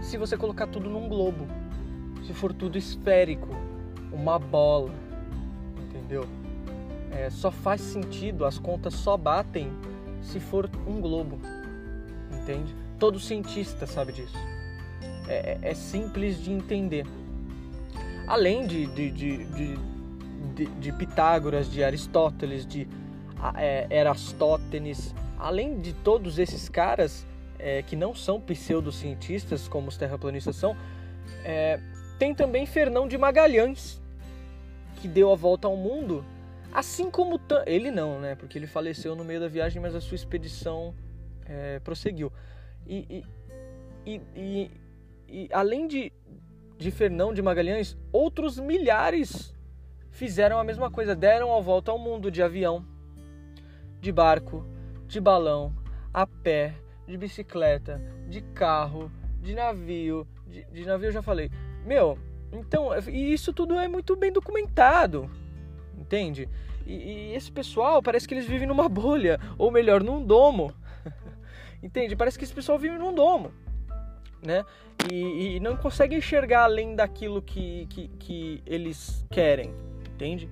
se 0.00 0.16
você 0.16 0.36
colocar 0.36 0.66
tudo 0.66 0.90
num 0.90 1.08
globo. 1.08 1.46
Se 2.26 2.32
for 2.32 2.52
tudo 2.52 2.76
esférico, 2.76 3.48
uma 4.12 4.38
bola, 4.38 4.90
entendeu? 5.78 6.26
É, 7.10 7.30
só 7.30 7.50
faz 7.50 7.80
sentido, 7.80 8.44
as 8.44 8.58
contas 8.58 8.94
só 8.94 9.16
batem 9.16 9.70
se 10.22 10.40
for 10.40 10.68
um 10.86 11.00
globo, 11.00 11.38
entende? 12.40 12.74
Todo 12.98 13.18
cientista 13.18 13.86
sabe 13.86 14.12
disso. 14.12 14.36
É, 15.28 15.58
é, 15.62 15.70
é 15.70 15.74
simples 15.74 16.42
de 16.42 16.52
entender. 16.52 17.06
Além 18.26 18.66
de, 18.66 18.86
de, 18.86 19.10
de, 19.10 19.46
de, 20.54 20.66
de 20.66 20.92
Pitágoras, 20.92 21.70
de 21.70 21.82
Aristóteles, 21.82 22.66
de 22.66 22.88
é, 23.56 23.86
Erastótenes, 23.90 25.14
além 25.38 25.80
de 25.80 25.92
todos 25.92 26.38
esses 26.38 26.68
caras 26.68 27.26
é, 27.58 27.82
que 27.82 27.96
não 27.96 28.14
são 28.14 28.40
pseudocientistas, 28.40 29.68
como 29.68 29.88
os 29.88 29.96
terraplanistas 29.96 30.56
são, 30.56 30.76
é, 31.44 31.80
tem 32.18 32.34
também 32.34 32.66
Fernão 32.66 33.08
de 33.08 33.16
Magalhães, 33.16 34.01
que 35.02 35.08
deu 35.08 35.32
a 35.32 35.36
volta 35.36 35.66
ao 35.68 35.76
mundo 35.76 36.24
Assim 36.72 37.10
como 37.10 37.38
ele 37.66 37.90
não, 37.90 38.18
né? 38.18 38.34
Porque 38.34 38.58
ele 38.58 38.66
faleceu 38.66 39.14
no 39.14 39.24
meio 39.24 39.38
da 39.38 39.48
viagem, 39.48 39.80
mas 39.80 39.94
a 39.94 40.00
sua 40.00 40.14
expedição 40.14 40.94
é, 41.44 41.78
prosseguiu. 41.80 42.32
E, 42.86 43.22
e, 44.06 44.20
e, 44.34 44.70
e, 45.28 45.48
além 45.52 45.86
de, 45.86 46.10
de 46.78 46.90
Fernão 46.90 47.34
de 47.34 47.42
Magalhães, 47.42 47.94
outros 48.10 48.58
milhares 48.58 49.54
fizeram 50.10 50.58
a 50.58 50.64
mesma 50.64 50.90
coisa, 50.90 51.14
deram 51.14 51.54
a 51.54 51.60
volta 51.60 51.90
ao 51.90 51.98
mundo 51.98 52.30
de 52.30 52.42
avião, 52.42 52.86
de 54.00 54.10
barco, 54.10 54.66
de 55.06 55.20
balão, 55.20 55.74
a 56.12 56.26
pé, 56.26 56.74
de 57.06 57.18
bicicleta, 57.18 58.00
de 58.30 58.40
carro, 58.40 59.12
de 59.42 59.54
navio, 59.54 60.26
de, 60.46 60.64
de 60.64 60.86
navio 60.86 61.08
eu 61.08 61.12
já 61.12 61.22
falei. 61.22 61.50
Meu, 61.84 62.18
então, 62.52 62.90
e 63.08 63.32
isso 63.32 63.52
tudo 63.52 63.78
é 63.78 63.88
muito 63.88 64.14
bem 64.14 64.32
documentado 64.32 65.30
entende? 66.12 66.48
E, 66.86 66.92
e, 66.92 67.34
esse 67.34 67.50
pessoal 67.50 68.02
parece 68.02 68.28
que 68.28 68.34
eles 68.34 68.46
vivem 68.46 68.68
numa 68.68 68.88
bolha, 68.88 69.40
ou 69.56 69.70
melhor, 69.70 70.02
num 70.02 70.22
domo. 70.22 70.74
entende? 71.82 72.14
Parece 72.14 72.38
que 72.38 72.44
esse 72.44 72.52
pessoal 72.52 72.78
vive 72.78 72.98
num 72.98 73.14
domo, 73.14 73.52
né? 74.44 74.64
E, 75.10 75.56
e 75.56 75.60
não 75.60 75.76
consegue 75.76 76.14
enxergar 76.14 76.64
além 76.64 76.94
daquilo 76.94 77.40
que, 77.40 77.86
que, 77.86 78.08
que 78.18 78.62
eles 78.66 79.24
querem, 79.30 79.72
entende? 80.12 80.48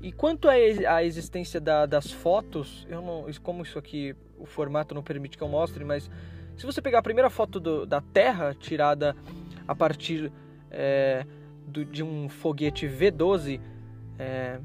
E 0.00 0.12
quanto 0.12 0.48
à 0.48 1.04
existência 1.04 1.60
da, 1.60 1.86
das 1.86 2.10
fotos, 2.10 2.86
eu 2.88 3.00
não, 3.00 3.26
como 3.42 3.62
isso 3.62 3.78
aqui, 3.78 4.16
o 4.38 4.46
formato 4.46 4.94
não 4.94 5.02
permite 5.02 5.36
que 5.36 5.44
eu 5.44 5.48
mostre, 5.48 5.84
mas 5.84 6.10
se 6.56 6.66
você 6.66 6.82
pegar 6.82 6.98
a 6.98 7.02
primeira 7.02 7.30
foto 7.30 7.60
do, 7.60 7.86
da 7.86 8.00
Terra 8.00 8.54
tirada 8.58 9.16
a 9.66 9.74
partir 9.74 10.32
é, 10.72 11.24
do, 11.66 11.84
de 11.84 12.02
um 12.02 12.28
foguete 12.28 12.86
V12, 12.86 13.60
é, 14.18 14.58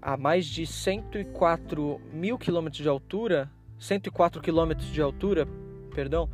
a 0.00 0.16
mais 0.16 0.46
de 0.46 0.66
104 0.66 2.00
mil 2.12 2.38
quilômetros 2.38 2.82
de 2.82 2.88
altura, 2.88 3.50
104 3.78 4.40
quilômetros 4.40 4.88
de 4.88 5.02
altura, 5.02 5.46
perdão, 5.94 6.30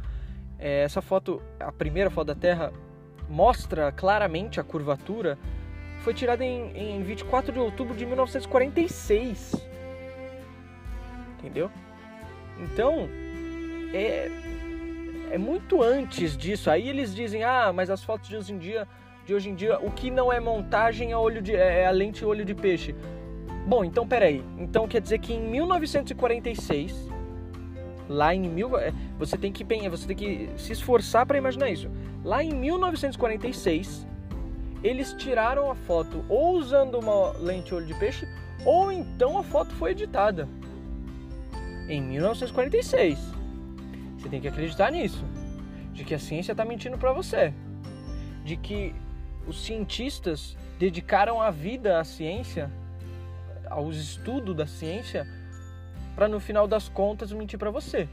é, 0.59 0.83
essa 0.83 1.01
foto, 1.01 1.43
a 1.59 1.73
primeira 1.73 2.11
foto 2.11 2.29
da 2.29 2.35
Terra, 2.35 2.73
mostra 3.29 3.93
claramente 3.93 4.61
a 4.61 4.65
curvatura. 4.65 5.39
Foi 6.01 6.15
tirada 6.15 6.45
em, 6.45 6.77
em 6.77 7.03
24 7.03 7.53
de 7.53 7.59
outubro 7.59 7.97
de 7.97 8.07
1946. 8.07 9.55
Entendeu? 11.39 11.71
Então, 12.61 13.09
é, 13.93 14.31
é 15.31 15.39
muito 15.39 15.83
antes 15.83 16.37
disso. 16.37 16.71
Aí 16.71 16.89
eles 16.89 17.15
dizem, 17.15 17.45
ah, 17.45 17.73
mas 17.73 17.91
as 17.91 18.03
fotos 18.03 18.29
de 18.29 18.37
hoje 18.37 18.53
em 18.53 18.59
dia, 18.59 18.87
de 19.25 19.35
hoje 19.35 19.51
em 19.51 19.55
dia, 19.55 19.79
o 19.81 19.91
que 19.91 20.11
não 20.11 20.33
é 20.33 20.41
montagem 20.41 21.13
é, 21.13 21.17
olho 21.17 21.43
de, 21.43 21.55
é 21.55 21.87
a 21.87 21.91
lente 21.91 22.25
olho 22.25 22.45
de 22.45 22.55
peixe. 22.55 22.95
Bom, 23.67 23.85
então 23.85 24.07
peraí. 24.07 24.43
Então 24.57 24.89
quer 24.89 25.01
dizer 25.01 25.19
que 25.19 25.35
em 25.35 25.41
1946, 25.41 27.09
lá 28.09 28.35
em 28.35 28.49
mil, 28.49 28.79
é, 28.79 28.93
você 29.19 29.37
tem 29.37 29.53
que 29.53 29.65
você 29.89 30.07
tem 30.07 30.17
que 30.17 30.51
se 30.57 30.73
esforçar 30.73 31.27
para 31.27 31.37
imaginar 31.37 31.71
isso. 31.71 31.91
Lá 32.25 32.43
em 32.43 32.53
1946, 32.55 34.07
eles 34.83 35.13
tiraram 35.15 35.71
a 35.71 35.75
foto 35.75 36.25
ou 36.29 36.57
usando 36.57 36.99
uma 36.99 37.33
lente 37.33 37.75
olho 37.75 37.87
de 37.87 37.95
peixe, 37.95 38.27
ou 38.65 38.91
então 38.91 39.39
a 39.39 39.43
foto 39.43 39.75
foi 39.75 39.91
editada. 39.91 40.49
Em 41.89 42.03
1946. 42.03 43.38
Você 44.19 44.29
tem 44.29 44.41
que 44.41 44.49
acreditar 44.49 44.91
nisso. 44.91 45.25
De 45.93 46.05
que 46.05 46.15
a 46.15 46.19
ciência 46.19 46.53
está 46.53 46.65
mentindo 46.65 46.99
para 46.99 47.13
você. 47.13 47.55
De 48.45 48.57
que 48.57 48.95
os 49.47 49.65
cientistas 49.65 50.57
dedicaram 50.79 51.41
a 51.41 51.51
vida 51.51 51.99
à 51.99 52.05
ciência 52.05 52.71
aos 53.71 53.97
estudos 53.97 54.57
da 54.57 54.67
ciência 54.67 55.27
para 56.15 56.29
no 56.29 56.41
final 56.41 56.67
das 56.67 56.89
contas 56.89 57.33
mentir 57.33 57.59
para 57.59 57.71
você. 57.71 58.09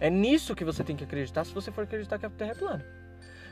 É 0.00 0.10
nisso 0.10 0.54
que 0.54 0.64
você 0.64 0.82
tem 0.82 0.96
que 0.96 1.04
acreditar 1.04 1.44
se 1.44 1.54
você 1.54 1.70
for 1.70 1.84
acreditar 1.84 2.18
que 2.18 2.26
a 2.26 2.30
Terra 2.30 2.50
é 2.50 2.54
plana. 2.54 2.84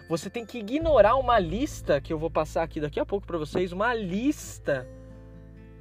Você 0.09 0.29
tem 0.29 0.45
que 0.45 0.59
ignorar 0.59 1.15
uma 1.15 1.39
lista 1.39 2.01
que 2.01 2.13
eu 2.13 2.19
vou 2.19 2.31
passar 2.31 2.65
aqui 2.65 2.81
daqui 2.81 2.99
a 2.99 3.07
pouco 3.07 3.27
para 3.27 3.39
vocês, 3.39 3.73
uma 3.73 3.95
lista 3.95 4.87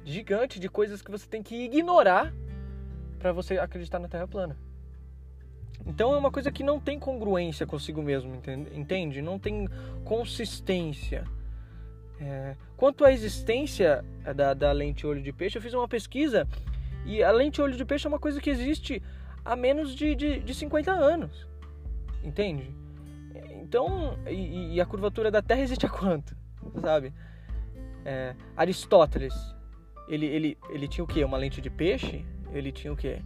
gigante 0.04 0.60
de 0.60 0.68
coisas 0.68 1.02
que 1.02 1.10
você 1.10 1.26
tem 1.26 1.42
que 1.42 1.64
ignorar 1.64 2.32
para 3.18 3.32
você 3.32 3.58
acreditar 3.58 3.98
na 3.98 4.08
Terra 4.08 4.28
plana. 4.28 4.56
Então 5.86 6.14
é 6.14 6.18
uma 6.18 6.30
coisa 6.30 6.50
que 6.50 6.62
não 6.62 6.78
tem 6.78 6.98
congruência 6.98 7.66
consigo 7.66 8.02
mesmo, 8.02 8.40
entende? 8.74 9.22
Não 9.22 9.38
tem 9.38 9.68
consistência. 10.04 11.24
É, 12.20 12.54
quanto 12.76 13.04
à 13.04 13.12
existência 13.12 14.04
da, 14.36 14.52
da 14.52 14.72
lente 14.72 15.06
olho 15.06 15.22
de 15.22 15.32
peixe, 15.32 15.56
eu 15.56 15.62
fiz 15.62 15.72
uma 15.72 15.88
pesquisa 15.88 16.46
e 17.06 17.22
a 17.22 17.30
lente 17.30 17.62
olho 17.62 17.76
de 17.76 17.84
peixe 17.84 18.06
é 18.06 18.08
uma 18.08 18.18
coisa 18.18 18.40
que 18.40 18.50
existe 18.50 19.02
há 19.44 19.56
menos 19.56 19.94
de, 19.94 20.14
de, 20.14 20.40
de 20.40 20.54
50 20.54 20.92
anos. 20.92 21.48
Entende? 22.22 22.70
Então, 23.62 24.18
e, 24.28 24.74
e, 24.74 24.80
a 24.80 24.86
curvatura 24.86 25.30
da 25.30 25.40
Terra 25.40 25.60
existe 25.60 25.86
há 25.86 25.88
quanto? 25.88 26.36
Sabe? 26.80 27.12
É, 28.04 28.34
Aristóteles, 28.56 29.34
ele, 30.08 30.26
ele, 30.26 30.58
ele 30.70 30.88
tinha 30.88 31.04
o 31.04 31.06
quê? 31.06 31.24
Uma 31.24 31.38
lente 31.38 31.60
de 31.60 31.70
peixe? 31.70 32.24
Ele 32.52 32.72
tinha 32.72 32.92
o 32.92 32.96
quê? 32.96 33.22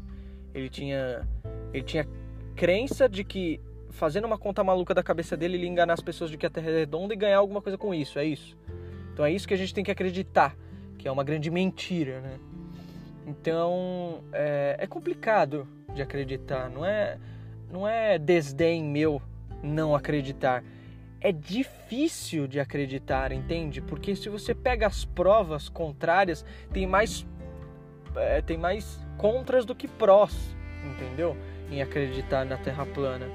Ele 0.53 0.69
tinha, 0.69 1.27
ele 1.73 1.83
tinha 1.83 2.07
crença 2.55 3.09
de 3.09 3.25
que 3.25 3.61
fazendo 3.91 4.25
uma 4.25 4.39
conta 4.39 4.65
maluca 4.65 4.93
da 4.93 5.03
cabeça 5.03 5.37
dele, 5.37 5.57
ele 5.57 5.67
enganar 5.67 5.95
as 5.95 6.01
pessoas 6.01 6.31
de 6.31 6.37
que 6.37 6.47
a 6.47 6.51
Terra 6.51 6.71
é 6.71 6.79
redonda 6.81 7.15
e 7.15 7.17
ganhar 7.17 7.39
alguma 7.39 7.63
coisa 7.63 7.79
com 7.79 7.95
isso, 7.95 8.19
é 8.19 8.25
isso. 8.25 8.57
Então 9.13 9.25
é 9.25 9.33
isso 9.33 9.47
que 9.47 9.55
a 9.55 9.57
gente 9.57 9.73
tem 9.73 9.85
que 9.85 9.91
acreditar, 9.91 10.57
que 10.99 11.07
é 11.07 11.13
uma 11.13 11.23
grande 11.23 11.51
mentira, 11.51 12.21
né? 12.21 12.39
Então 13.27 14.25
é, 14.33 14.77
é 14.81 14.87
complicado 14.87 15.67
de 15.95 16.03
acreditar, 16.03 16.69
não 16.69 16.85
é, 16.85 17.19
não 17.71 17.87
é 17.87 18.19
desdém 18.19 18.83
meu 18.83 19.23
não 19.63 19.95
acreditar, 19.95 20.63
é 21.21 21.33
difícil 21.33 22.47
de 22.47 22.61
acreditar, 22.61 23.33
entende? 23.33 23.81
Porque 23.81 24.15
se 24.15 24.29
você 24.29 24.55
pega 24.55 24.87
as 24.87 25.05
provas 25.05 25.69
contrárias, 25.69 26.45
tem 26.73 26.87
mais 26.87 27.25
é, 28.17 28.43
tem 28.43 28.59
mais 28.59 29.01
contras 29.17 29.65
do 29.65 29.75
que 29.75 29.89
prós, 29.89 30.35
entendeu? 30.85 31.37
Em 31.71 31.83
acreditar 31.83 32.45
na 32.45 32.57
Terra 32.57 32.87
plana. 32.87 33.27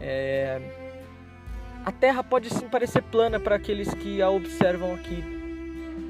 É... 0.00 0.60
A 1.84 1.92
Terra 1.92 2.22
pode 2.22 2.50
sim 2.50 2.68
parecer 2.68 3.02
plana 3.02 3.40
para 3.40 3.56
aqueles 3.56 3.92
que 3.94 4.20
a 4.20 4.28
observam 4.28 4.94
aqui, 4.94 5.24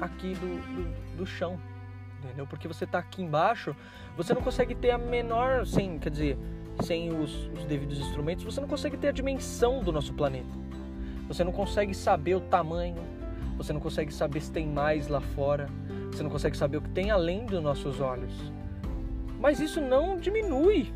aqui 0.01 0.33
do, 0.33 0.57
do, 0.75 1.17
do 1.17 1.25
chão, 1.25 1.57
entendeu? 2.21 2.45
Porque 2.45 2.67
você 2.67 2.83
está 2.83 2.99
aqui 2.99 3.21
embaixo, 3.21 3.75
você 4.17 4.33
não 4.33 4.41
consegue 4.41 4.75
ter 4.75 4.91
a 4.91 4.97
menor, 4.97 5.65
sem, 5.65 5.97
quer 5.97 6.09
dizer, 6.09 6.37
sem 6.81 7.13
os, 7.13 7.47
os 7.47 7.65
devidos 7.65 7.99
instrumentos, 7.99 8.43
você 8.43 8.59
não 8.59 8.67
consegue 8.67 8.97
ter 8.97 9.09
a 9.09 9.11
dimensão 9.11 9.81
do 9.81 9.91
nosso 9.91 10.13
planeta. 10.13 10.49
Você 11.27 11.43
não 11.43 11.51
consegue 11.51 11.93
saber 11.93 12.35
o 12.35 12.41
tamanho, 12.41 12.97
você 13.55 13.71
não 13.71 13.79
consegue 13.79 14.13
saber 14.13 14.41
se 14.41 14.51
tem 14.51 14.67
mais 14.67 15.07
lá 15.07 15.21
fora, 15.21 15.69
você 16.11 16.23
não 16.23 16.29
consegue 16.29 16.57
saber 16.57 16.77
o 16.77 16.81
que 16.81 16.89
tem 16.89 17.11
além 17.11 17.45
dos 17.45 17.61
nossos 17.61 18.01
olhos. 18.01 18.33
Mas 19.39 19.59
isso 19.59 19.79
não 19.79 20.17
diminui 20.17 20.91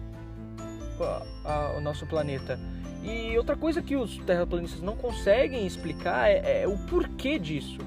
o 1.77 1.81
nosso 1.81 2.05
planeta. 2.05 2.59
E 3.03 3.37
outra 3.37 3.55
coisa 3.55 3.81
que 3.81 3.95
os 3.95 4.17
terraplanistas 4.19 4.81
não 4.81 4.95
conseguem 4.95 5.67
explicar 5.67 6.29
é, 6.29 6.63
é 6.63 6.67
o 6.67 6.77
porquê 6.87 7.37
disso. 7.37 7.79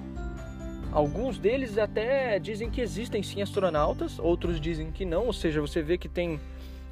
Alguns 0.93 1.39
deles 1.39 1.77
até 1.79 2.39
dizem 2.39 2.71
que 2.71 2.81
existem 2.81 3.23
sim 3.23 3.43
astronautas, 3.43 4.19
outros 4.19 4.61
dizem 4.61 4.91
que 4.91 5.05
não, 5.05 5.27
ou 5.27 5.33
seja, 5.33 5.61
você 5.61 5.83
vê 5.83 5.99
que 5.99 6.09
tem 6.09 6.41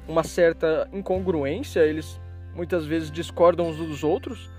uma 0.07 0.23
certa 0.23 0.87
incongruência, 0.93 1.79
eles 1.79 2.19
muitas 2.55 2.85
vezes 2.85 3.11
discordam 3.11 3.67
uns 3.67 3.77
dos 3.77 4.03
outros. 4.03 4.49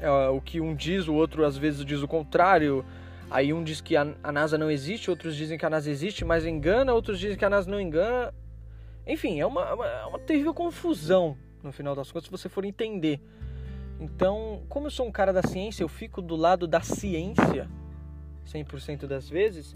É, 0.00 0.10
o 0.28 0.40
que 0.40 0.60
um 0.60 0.74
diz, 0.74 1.08
o 1.08 1.14
outro 1.14 1.44
às 1.44 1.56
vezes 1.56 1.84
diz 1.84 2.02
o 2.02 2.08
contrário. 2.08 2.84
Aí 3.30 3.52
um 3.52 3.64
diz 3.64 3.80
que 3.80 3.96
a 3.96 4.32
NASA 4.32 4.56
não 4.56 4.70
existe, 4.70 5.10
outros 5.10 5.34
dizem 5.34 5.58
que 5.58 5.66
a 5.66 5.70
NASA 5.70 5.90
existe, 5.90 6.24
mas 6.24 6.46
engana, 6.46 6.94
outros 6.94 7.18
dizem 7.18 7.36
que 7.36 7.44
a 7.44 7.50
NASA 7.50 7.68
não 7.68 7.80
engana. 7.80 8.32
Enfim, 9.06 9.40
é 9.40 9.46
uma, 9.46 9.74
uma, 9.74 9.86
é 9.86 10.06
uma 10.06 10.18
terrível 10.18 10.52
confusão 10.52 11.36
no 11.62 11.72
final 11.72 11.94
das 11.94 12.10
contas, 12.10 12.26
se 12.26 12.30
você 12.30 12.48
for 12.48 12.64
entender. 12.64 13.20
Então, 14.00 14.62
como 14.68 14.86
eu 14.86 14.90
sou 14.90 15.06
um 15.06 15.12
cara 15.12 15.32
da 15.32 15.42
ciência, 15.42 15.82
eu 15.82 15.88
fico 15.88 16.20
do 16.20 16.36
lado 16.36 16.66
da 16.66 16.80
ciência 16.80 17.68
100% 18.46 19.06
das 19.06 19.28
vezes, 19.28 19.74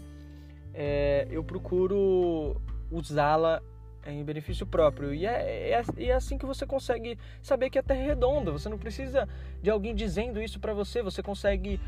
é, 0.73 1.27
eu 1.29 1.43
procuro 1.43 2.61
usá-la 2.89 3.61
em 4.05 4.23
benefício 4.23 4.65
próprio. 4.65 5.13
E 5.13 5.25
é, 5.25 5.71
é, 5.71 5.83
é, 5.97 6.11
assim 6.13 6.37
que 6.37 6.45
você 6.45 6.65
consegue 6.65 7.17
saber 7.41 7.69
que 7.69 7.77
a 7.77 7.83
Terra 7.83 8.01
é 8.01 8.05
redonda. 8.07 8.51
Você 8.51 8.69
não 8.69 8.77
precisa 8.77 9.27
de 9.61 9.69
alguém 9.69 9.93
dizendo 9.93 10.41
isso 10.41 10.59
para 10.59 10.73
você. 10.73 11.01
Você 11.03 11.21
consegue 11.21 11.79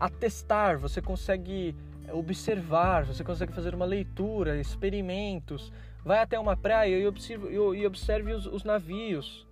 atestar, 0.00 0.78
você 0.78 1.00
consegue 1.00 1.76
observar, 2.12 3.04
você 3.04 3.22
consegue 3.22 3.52
fazer 3.52 3.74
uma 3.74 3.84
leitura, 3.84 4.58
experimentos. 4.58 5.72
Vai 6.04 6.18
até 6.18 6.38
uma 6.38 6.56
praia 6.56 6.98
e 6.98 7.06
observe, 7.06 7.54
e 7.54 7.86
observe 7.86 8.32
os, 8.32 8.46
os 8.46 8.62
navios, 8.62 9.46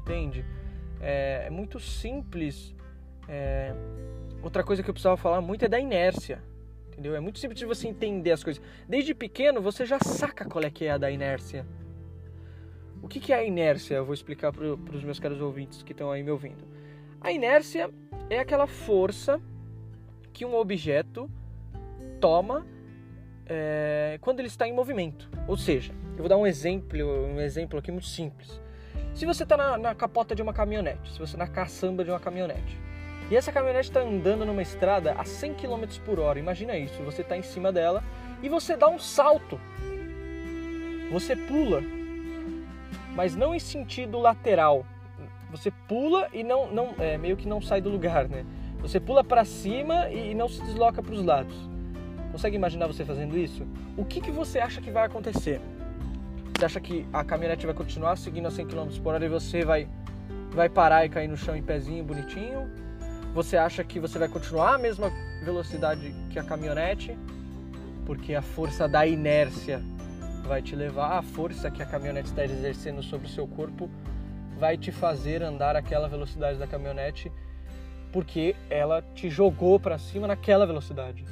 entende? 0.00 0.44
É, 1.00 1.44
é 1.46 1.50
muito 1.50 1.80
simples. 1.80 2.74
É... 3.28 3.74
Outra 4.42 4.62
coisa 4.62 4.82
que 4.82 4.88
eu 4.88 4.94
precisava 4.94 5.16
falar 5.16 5.40
muito 5.40 5.64
é 5.64 5.68
da 5.68 5.80
inércia. 5.80 6.42
Entendeu? 6.92 7.14
É 7.14 7.20
muito 7.20 7.38
simples 7.38 7.58
de 7.58 7.66
você 7.66 7.88
entender 7.88 8.30
as 8.30 8.44
coisas. 8.44 8.62
Desde 8.88 9.14
pequeno 9.14 9.60
você 9.60 9.84
já 9.84 9.98
saca 9.98 10.44
qual 10.44 10.64
é 10.64 10.70
que 10.70 10.84
é 10.84 10.92
a 10.92 10.98
da 10.98 11.10
inércia. 11.10 11.66
O 13.02 13.08
que, 13.08 13.20
que 13.20 13.32
é 13.32 13.36
a 13.36 13.44
inércia? 13.44 13.96
Eu 13.96 14.04
vou 14.04 14.14
explicar 14.14 14.52
para 14.52 14.64
os 14.64 15.04
meus 15.04 15.20
caros 15.20 15.40
ouvintes 15.40 15.82
que 15.82 15.92
estão 15.92 16.10
aí 16.10 16.22
me 16.22 16.30
ouvindo. 16.30 16.64
A 17.20 17.32
inércia 17.32 17.90
é 18.30 18.38
aquela 18.38 18.66
força 18.66 19.40
que 20.32 20.44
um 20.44 20.54
objeto 20.54 21.30
toma 22.20 22.66
é, 23.48 24.18
quando 24.20 24.40
ele 24.40 24.48
está 24.48 24.66
em 24.66 24.72
movimento. 24.72 25.28
Ou 25.46 25.56
seja, 25.56 25.92
eu 26.12 26.18
vou 26.18 26.28
dar 26.28 26.36
um 26.36 26.46
exemplo, 26.46 26.98
um 26.98 27.40
exemplo 27.40 27.78
aqui 27.78 27.90
muito 27.90 28.06
simples. 28.06 28.60
Se 29.14 29.24
você 29.24 29.44
está 29.44 29.56
na, 29.56 29.78
na, 29.78 29.94
capota 29.94 30.34
de 30.34 30.42
uma 30.42 30.52
caminhonete, 30.52 31.12
se 31.12 31.18
você 31.18 31.36
está 31.36 31.38
na 31.38 31.46
caçamba 31.50 32.04
de 32.04 32.10
uma 32.10 32.20
caminhonete, 32.20 32.78
e 33.30 33.36
essa 33.36 33.50
caminhonete 33.50 33.88
está 33.88 34.00
andando 34.00 34.44
numa 34.44 34.62
estrada 34.62 35.12
a 35.12 35.24
100 35.24 35.54
km 35.54 35.84
por 36.04 36.20
hora. 36.20 36.38
Imagina 36.38 36.76
isso, 36.76 37.02
você 37.02 37.22
está 37.22 37.36
em 37.36 37.42
cima 37.42 37.72
dela 37.72 38.04
e 38.42 38.48
você 38.48 38.76
dá 38.76 38.88
um 38.88 38.98
salto. 38.98 39.58
Você 41.10 41.34
pula, 41.34 41.82
mas 43.14 43.34
não 43.34 43.54
em 43.54 43.58
sentido 43.58 44.18
lateral. 44.18 44.84
Você 45.50 45.70
pula 45.88 46.28
e 46.32 46.44
não, 46.44 46.70
não 46.70 46.94
é, 46.98 47.16
meio 47.16 47.36
que 47.36 47.48
não 47.48 47.60
sai 47.60 47.80
do 47.80 47.88
lugar, 47.88 48.28
né? 48.28 48.44
Você 48.80 49.00
pula 49.00 49.24
para 49.24 49.44
cima 49.44 50.10
e 50.10 50.34
não 50.34 50.48
se 50.48 50.62
desloca 50.62 51.02
para 51.02 51.14
os 51.14 51.24
lados. 51.24 51.75
Consegue 52.36 52.54
imaginar 52.54 52.86
você 52.86 53.02
fazendo 53.02 53.38
isso? 53.38 53.66
O 53.96 54.04
que, 54.04 54.20
que 54.20 54.30
você 54.30 54.58
acha 54.58 54.78
que 54.78 54.90
vai 54.90 55.06
acontecer? 55.06 55.58
Você 56.54 56.66
acha 56.66 56.78
que 56.78 57.06
a 57.10 57.24
caminhonete 57.24 57.64
vai 57.64 57.74
continuar 57.74 58.14
seguindo 58.16 58.44
a 58.44 58.50
100 58.50 58.66
km 58.66 58.88
por 59.02 59.14
hora 59.14 59.24
e 59.24 59.28
você 59.30 59.64
vai, 59.64 59.88
vai 60.50 60.68
parar 60.68 61.06
e 61.06 61.08
cair 61.08 61.28
no 61.28 61.36
chão 61.38 61.56
em 61.56 61.62
pezinho 61.62 62.04
bonitinho? 62.04 62.70
Você 63.32 63.56
acha 63.56 63.82
que 63.82 63.98
você 63.98 64.18
vai 64.18 64.28
continuar 64.28 64.74
a 64.74 64.78
mesma 64.78 65.10
velocidade 65.46 66.14
que 66.28 66.38
a 66.38 66.44
caminhonete? 66.44 67.16
Porque 68.04 68.34
a 68.34 68.42
força 68.42 68.86
da 68.86 69.06
inércia 69.06 69.82
vai 70.46 70.60
te 70.60 70.76
levar, 70.76 71.16
a 71.16 71.22
força 71.22 71.70
que 71.70 71.82
a 71.82 71.86
caminhonete 71.86 72.28
está 72.28 72.44
exercendo 72.44 73.02
sobre 73.02 73.28
o 73.28 73.30
seu 73.30 73.48
corpo 73.48 73.88
vai 74.58 74.76
te 74.76 74.92
fazer 74.92 75.42
andar 75.42 75.74
aquela 75.74 76.06
velocidade 76.06 76.58
da 76.58 76.66
caminhonete 76.66 77.32
porque 78.12 78.54
ela 78.68 79.00
te 79.14 79.30
jogou 79.30 79.80
para 79.80 79.96
cima 79.96 80.26
naquela 80.26 80.66
velocidade. 80.66 81.24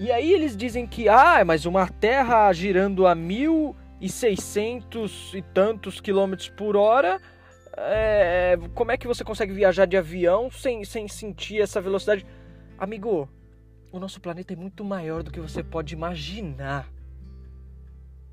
E 0.00 0.10
aí 0.10 0.32
eles 0.32 0.56
dizem 0.56 0.84
que, 0.86 1.08
ah, 1.08 1.44
mas 1.44 1.66
uma 1.66 1.86
Terra 1.86 2.52
girando 2.52 3.06
a 3.06 3.14
1.600 3.14 5.34
e 5.34 5.42
tantos 5.42 6.00
quilômetros 6.00 6.48
por 6.48 6.74
hora 6.74 7.20
é, 7.76 8.58
como 8.74 8.90
é 8.90 8.96
que 8.96 9.06
você 9.06 9.24
consegue 9.24 9.52
viajar 9.52 9.86
de 9.86 9.96
avião 9.96 10.50
sem, 10.50 10.84
sem 10.84 11.06
sentir 11.08 11.60
essa 11.60 11.80
velocidade? 11.80 12.26
Amigo, 12.76 13.28
o 13.92 13.98
nosso 13.98 14.20
planeta 14.20 14.52
é 14.52 14.56
muito 14.56 14.84
maior 14.84 15.22
do 15.22 15.30
que 15.30 15.40
você 15.40 15.62
pode 15.62 15.94
imaginar. 15.94 16.88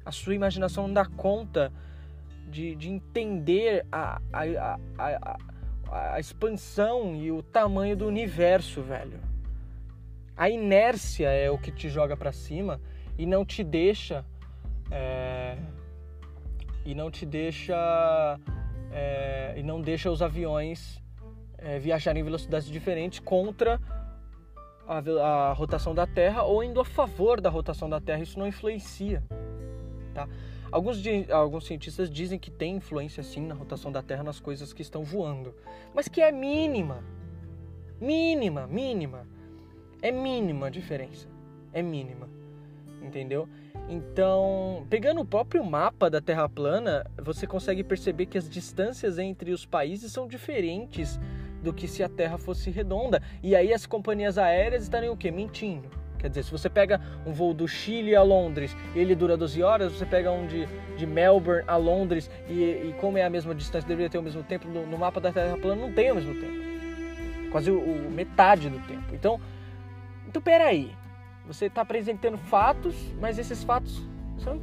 A 0.06 0.12
sua 0.12 0.36
imaginação 0.36 0.88
não 0.88 0.94
dá 0.94 1.06
conta 1.06 1.72
de, 2.50 2.76
de 2.76 2.90
entender 2.90 3.86
a, 3.92 4.22
a, 4.32 4.42
a, 4.42 4.80
a, 4.98 5.38
a 6.14 6.20
expansão 6.20 7.16
e 7.16 7.32
o 7.32 7.44
tamanho 7.44 7.96
do 7.96 8.08
universo, 8.08 8.82
velho. 8.82 9.20
A 10.38 10.50
inércia 10.50 11.30
é 11.30 11.50
o 11.50 11.58
que 11.58 11.72
te 11.72 11.90
joga 11.90 12.16
para 12.16 12.32
cima 12.32 12.80
e 13.18 13.26
não 13.26 13.44
te 13.44 13.64
deixa. 13.64 14.24
É, 14.92 15.58
e 16.86 16.96
não 16.96 17.12
te 17.12 17.26
deixa 17.26 18.40
é, 18.92 19.54
e 19.58 19.64
não 19.64 19.82
deixa 19.82 20.10
os 20.10 20.22
aviões 20.22 21.02
é, 21.58 21.80
viajarem 21.80 22.22
em 22.22 22.24
velocidades 22.24 22.70
diferentes 22.70 23.20
contra 23.20 23.82
a, 24.88 25.00
a, 25.50 25.54
rotação 25.54 25.94
da 25.94 26.08
Terra 26.08 26.44
ou 26.44 26.64
indo 26.64 26.80
a 26.80 26.86
favor 26.86 27.42
da 27.42 27.50
rotação 27.50 27.90
da 27.90 28.00
Terra. 28.00 28.24
Isso 28.24 28.40
não 28.40 28.48
influencia. 28.48 29.24
Tá? 30.14 30.30
Alguns, 30.72 31.02
alguns 31.32 31.66
cientistas 31.66 32.10
dizem 32.10 32.38
que 32.38 32.52
tem 32.52 32.76
influência 32.76 33.24
sim 33.24 33.42
na 33.42 33.56
rotação 33.56 33.92
da 33.92 34.02
Terra 34.02 34.24
nas 34.24 34.40
coisas 34.40 34.72
que 34.72 34.82
estão 34.82 35.04
voando, 35.04 35.54
mas 35.94 36.08
que 36.08 36.22
é 36.22 36.32
mínima. 36.32 37.04
Mínima, 38.00 38.68
mínima. 38.68 39.28
É 40.02 40.12
mínima 40.12 40.68
a 40.68 40.70
diferença. 40.70 41.28
É 41.74 41.82
mínima. 41.82 42.30
Entendeu? 43.02 43.48
Então, 43.90 44.86
pegando 44.90 45.22
o 45.22 45.26
próprio 45.26 45.64
mapa 45.64 46.10
da 46.10 46.20
Terra 46.20 46.50
plana, 46.50 47.06
você 47.18 47.48
consegue 47.48 47.84
perceber 47.84 48.26
que 48.26 48.38
as 48.38 48.50
distâncias 48.50 49.18
entre 49.18 49.52
os 49.52 49.66
países 49.66 50.12
são 50.12 50.28
diferentes 50.28 51.20
do 51.64 51.74
que 51.74 51.88
se 51.88 52.04
a 52.04 52.10
Terra 52.10 52.38
fosse 52.38 52.70
redonda. 52.70 53.22
E 53.42 53.56
aí 53.56 53.74
as 53.74 53.86
companhias 53.86 54.38
aéreas 54.38 54.84
estariam 54.84 55.14
o 55.14 55.18
quê? 55.18 55.32
Mentindo. 55.32 55.90
Quer 56.20 56.30
dizer, 56.30 56.44
se 56.44 56.52
você 56.52 56.70
pega 56.70 57.00
um 57.26 57.32
voo 57.32 57.54
do 57.54 57.68
Chile 57.68 58.16
a 58.16 58.24
Londres 58.24 58.76
ele 58.96 59.14
dura 59.14 59.38
12 59.38 59.62
horas, 59.62 59.94
você 59.94 60.06
pega 60.06 60.32
um 60.32 60.48
de, 60.48 60.68
de 60.98 61.06
Melbourne 61.06 61.64
a 61.68 61.76
Londres 61.76 62.30
e, 62.50 62.64
e 62.64 62.96
como 63.00 63.20
é 63.20 63.24
a 63.24 63.30
mesma 63.30 63.54
distância, 63.54 63.88
deveria 63.88 64.10
ter 64.10 64.18
o 64.18 64.24
mesmo 64.24 64.42
tempo, 64.44 64.68
no, 64.68 64.86
no 64.86 64.98
mapa 64.98 65.22
da 65.22 65.32
Terra 65.32 65.56
plana 65.58 65.80
não 65.80 65.94
tem 65.94 66.12
o 66.12 66.16
mesmo 66.16 66.34
tempo. 66.34 67.52
Quase 67.52 67.70
o, 67.70 67.80
o 67.80 68.12
metade 68.12 68.70
do 68.70 68.80
tempo. 68.88 69.14
Então, 69.14 69.40
então 70.38 70.42
peraí. 70.42 70.92
Você 71.48 71.66
está 71.66 71.82
apresentando 71.82 72.38
fatos, 72.38 72.96
mas 73.20 73.40
esses 73.40 73.64
fatos 73.64 74.04
são, 74.38 74.60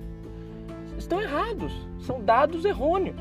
estão 0.98 1.20
errados, 1.20 1.72
são 2.00 2.22
dados 2.22 2.64
errôneos. 2.64 3.16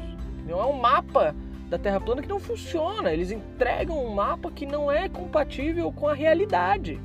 Não 0.46 0.60
é 0.60 0.66
um 0.66 0.74
mapa 0.74 1.34
da 1.70 1.80
Terra 1.80 2.00
plana 2.00 2.22
que 2.22 2.28
não 2.28 2.40
funciona. 2.40 3.12
Eles 3.12 3.32
entregam 3.32 4.06
um 4.06 4.14
mapa 4.14 4.52
que 4.52 4.66
não 4.66 4.92
é 4.92 5.08
compatível 5.08 5.92
com 5.92 6.08
a 6.08 6.14
realidade. 6.14 7.00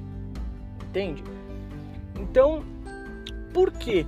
Entende? 0.88 1.22
Então, 2.18 2.64
por 3.54 3.70
que, 3.70 4.04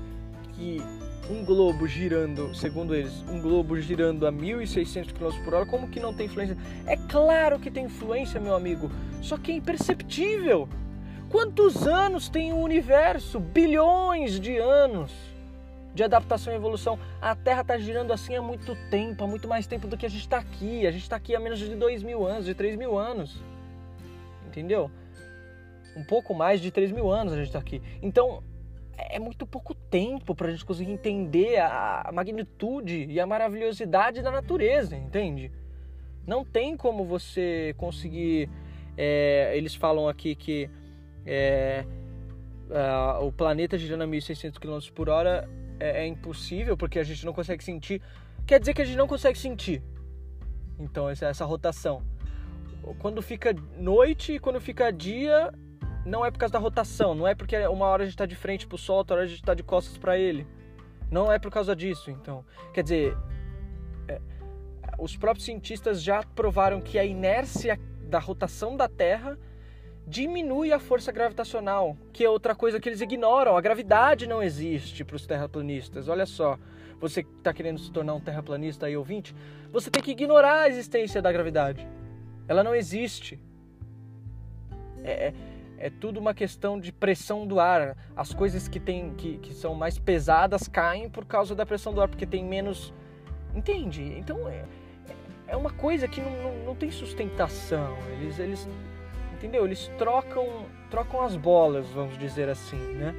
que 0.55 0.83
um 1.31 1.45
globo 1.45 1.87
girando, 1.87 2.53
segundo 2.55 2.95
eles, 2.95 3.25
um 3.29 3.41
globo 3.41 3.81
girando 3.81 4.27
a 4.27 4.33
1.600 4.33 5.13
km 5.13 5.45
por 5.45 5.55
hora, 5.55 5.67
como 5.67 5.89
que 5.89 6.01
não 6.01 6.13
tem 6.13 6.27
influência? 6.27 6.59
É 6.85 6.97
claro 6.97 7.61
que 7.61 7.71
tem 7.71 7.85
influência, 7.85 8.41
meu 8.41 8.57
amigo, 8.57 8.91
só 9.23 9.39
que 9.39 9.53
é 9.53 9.55
imperceptível. 9.55 10.69
Quantos 11.31 11.87
anos 11.87 12.29
tem 12.29 12.53
o 12.53 12.57
universo? 12.57 13.39
Bilhões 13.39 14.41
de 14.41 14.59
anos 14.59 15.13
de 15.95 16.03
adaptação 16.03 16.53
e 16.53 16.57
evolução. 16.57 16.99
A 17.23 17.37
Terra 17.37 17.61
está 17.61 17.79
girando 17.79 18.13
assim 18.13 18.35
há 18.35 18.43
muito 18.43 18.77
tempo, 18.91 19.23
há 19.23 19.29
muito 19.29 19.47
mais 19.47 19.65
tempo 19.65 19.87
do 19.87 19.97
que 19.97 20.05
a 20.05 20.09
gente 20.09 20.23
está 20.23 20.39
aqui. 20.39 20.89
A 20.89 20.91
gente 20.91 21.03
está 21.03 21.15
aqui 21.15 21.37
há 21.37 21.39
menos 21.39 21.61
de 21.61 21.73
2 21.77 22.03
mil 22.03 22.27
anos, 22.27 22.47
de 22.47 22.55
3 22.55 22.75
mil 22.75 22.99
anos. 22.99 23.41
Entendeu? 24.45 24.91
Um 25.97 26.03
pouco 26.03 26.35
mais 26.35 26.61
de 26.61 26.73
3 26.73 26.91
mil 26.91 27.09
anos 27.09 27.33
a 27.33 27.37
gente 27.37 27.47
está 27.47 27.61
aqui. 27.61 27.81
Então, 28.03 28.43
é 28.97 29.21
muito 29.21 29.47
pouco 29.47 29.73
tempo 29.73 30.35
para 30.35 30.49
a 30.49 30.51
gente 30.51 30.65
conseguir 30.65 30.91
entender 30.91 31.61
a 31.61 32.11
magnitude 32.13 33.07
e 33.09 33.21
a 33.21 33.27
maravilhosidade 33.27 34.21
da 34.21 34.33
natureza, 34.33 34.97
entende? 34.97 35.53
Não 36.27 36.45
tem 36.45 36.77
como 36.77 37.05
você 37.05 37.73
conseguir. 37.79 38.51
É, 38.97 39.53
eles 39.57 39.77
falam 39.77 40.09
aqui 40.09 40.35
que 40.35 40.69
é, 41.27 41.85
o 43.21 43.33
planeta 43.33 43.77
girando 43.77 44.03
a 44.03 44.07
1.600 44.07 44.59
km 44.59 44.93
por 44.95 45.09
hora 45.09 45.49
é, 45.79 46.03
é 46.03 46.07
impossível 46.07 46.77
porque 46.77 46.99
a 46.99 47.05
gente 47.05 47.25
não 47.25 47.33
consegue 47.33 47.65
sentir. 47.65 48.03
Quer 48.47 48.61
dizer 48.61 48.75
que 48.75 48.83
a 48.83 48.85
gente 48.85 48.97
não 48.97 49.09
consegue 49.09 49.39
sentir. 49.39 49.83
Então, 50.79 51.09
essa, 51.09 51.27
essa 51.27 51.45
rotação. 51.45 52.03
Quando 52.99 53.21
fica 53.21 53.55
noite 53.77 54.35
e 54.35 54.39
quando 54.39 54.61
fica 54.61 54.91
dia, 54.91 55.53
não 56.05 56.25
é 56.25 56.31
por 56.31 56.39
causa 56.39 56.53
da 56.53 56.59
rotação, 56.59 57.15
não 57.15 57.27
é 57.27 57.35
porque 57.35 57.57
uma 57.67 57.87
hora 57.87 58.03
a 58.03 58.07
gente 58.07 58.15
está 58.15 58.25
de 58.25 58.35
frente 58.35 58.67
para 58.67 58.75
o 58.75 58.79
Sol, 58.79 58.97
outra 58.97 59.17
hora 59.17 59.25
a 59.25 59.29
gente 59.29 59.41
está 59.41 59.55
de 59.55 59.63
costas 59.63 59.99
para 59.99 60.19
ele. 60.19 60.47
Não 61.11 61.31
é 61.31 61.39
por 61.39 61.51
causa 61.51 61.77
disso, 61.77 62.11
então. 62.11 62.45
Quer 62.73 62.83
dizer, 62.83 63.17
é, 64.09 64.21
os 64.99 65.17
próprios 65.17 65.45
cientistas 65.45 66.03
já 66.03 66.23
provaram 66.23 66.81
que 66.81 66.99
a 66.99 67.05
inércia 67.05 67.79
da 68.09 68.19
rotação 68.19 68.77
da 68.77 68.89
Terra 68.89 69.39
diminui 70.11 70.73
a 70.73 70.81
força 70.81 71.13
gravitacional, 71.13 71.97
que 72.13 72.25
é 72.25 72.29
outra 72.29 72.55
coisa 72.55 72.81
que 72.81 72.89
eles 72.89 73.01
ignoram. 73.01 73.57
A 73.57 73.61
gravidade 73.61 74.27
não 74.27 74.43
existe 74.43 75.05
para 75.05 75.15
os 75.15 75.25
terraplanistas. 75.25 76.09
Olha 76.09 76.27
só, 76.27 76.59
você 77.01 77.23
que 77.23 77.31
está 77.39 77.55
querendo 77.55 77.79
se 77.79 77.93
tornar 77.93 78.15
um 78.15 78.21
terraplanista 78.21 78.87
aí 78.87 78.97
ouvinte, 78.97 79.35
você 79.73 79.89
tem 79.89 80.03
que 80.03 80.11
ignorar 80.11 80.63
a 80.63 80.69
existência 80.69 81.23
da 81.23 81.31
gravidade. 81.31 81.87
Ela 82.49 82.65
não 82.65 82.75
existe. 82.75 83.39
É, 85.05 85.29
é 85.29 85.35
é 85.81 85.89
tudo 85.89 86.21
uma 86.21 86.35
questão 86.35 86.79
de 86.79 86.93
pressão 86.93 87.47
do 87.47 87.59
ar. 87.59 87.97
As 88.15 88.35
coisas 88.35 88.69
que, 88.69 88.79
tem, 88.79 89.15
que, 89.15 89.39
que 89.39 89.55
são 89.55 89.75
mais 89.75 89.99
pesadas 89.99 90.69
caem 90.69 91.09
por 91.09 91.25
causa 91.25 91.55
da 91.55 91.65
pressão 91.65 91.95
do 91.95 92.03
ar, 92.03 92.09
porque 92.09 92.27
tem 92.27 92.45
menos. 92.45 92.93
Entende? 93.55 94.03
Então 94.19 94.47
é, 94.47 94.67
é 95.49 95.57
uma 95.57 95.71
coisa 95.71 96.07
que 96.07 96.21
não, 96.21 96.31
não, 96.43 96.65
não 96.67 96.77
tem 96.77 96.91
sustentação. 96.91 97.97
Eles, 98.13 98.39
eles. 98.39 98.69
Entendeu? 99.41 99.65
Eles 99.65 99.91
trocam, 99.99 100.67
trocam 100.91 101.23
as 101.23 101.35
bolas, 101.35 101.89
vamos 101.89 102.17
dizer 102.19 102.49
assim, 102.49 102.77
né? 102.77 103.15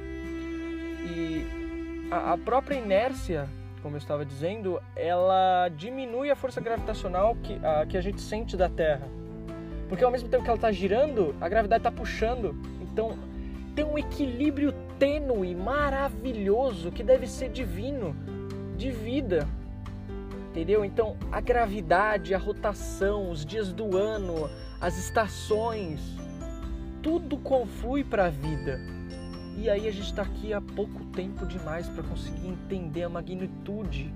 E 1.14 2.08
a, 2.10 2.32
a 2.32 2.38
própria 2.38 2.76
inércia, 2.76 3.48
como 3.82 3.96
eu 3.96 3.98
estava 3.98 4.24
dizendo, 4.24 4.80
ela 4.94 5.68
diminui 5.68 6.30
a 6.30 6.36
força 6.36 6.60
gravitacional 6.60 7.36
que 7.42 7.60
a, 7.62 7.84
que 7.84 7.98
a 7.98 8.00
gente 8.00 8.20
sente 8.20 8.56
da 8.56 8.68
Terra 8.68 9.08
porque 9.92 10.04
ao 10.04 10.10
mesmo 10.10 10.26
tempo 10.30 10.42
que 10.42 10.48
ela 10.48 10.56
está 10.56 10.72
girando, 10.72 11.34
a 11.38 11.46
gravidade 11.50 11.80
está 11.80 11.92
puxando. 11.92 12.56
Então 12.80 13.18
tem 13.74 13.84
um 13.84 13.98
equilíbrio 13.98 14.72
tênue, 14.98 15.54
maravilhoso, 15.54 16.90
que 16.90 17.02
deve 17.02 17.26
ser 17.26 17.50
divino, 17.50 18.16
de 18.74 18.90
vida. 18.90 19.46
Entendeu? 20.48 20.82
Então 20.82 21.14
a 21.30 21.42
gravidade, 21.42 22.34
a 22.34 22.38
rotação, 22.38 23.30
os 23.30 23.44
dias 23.44 23.70
do 23.70 23.94
ano, 23.94 24.48
as 24.82 24.98
estações, 24.98 26.00
tudo 27.00 27.38
conflui 27.38 28.02
para 28.02 28.26
a 28.26 28.30
vida. 28.30 28.80
E 29.56 29.70
aí 29.70 29.86
a 29.86 29.92
gente 29.92 30.06
está 30.06 30.22
aqui 30.22 30.52
há 30.52 30.60
pouco 30.60 31.04
tempo 31.06 31.46
demais 31.46 31.88
para 31.88 32.02
conseguir 32.02 32.48
entender 32.48 33.04
a 33.04 33.08
magnitude 33.08 34.12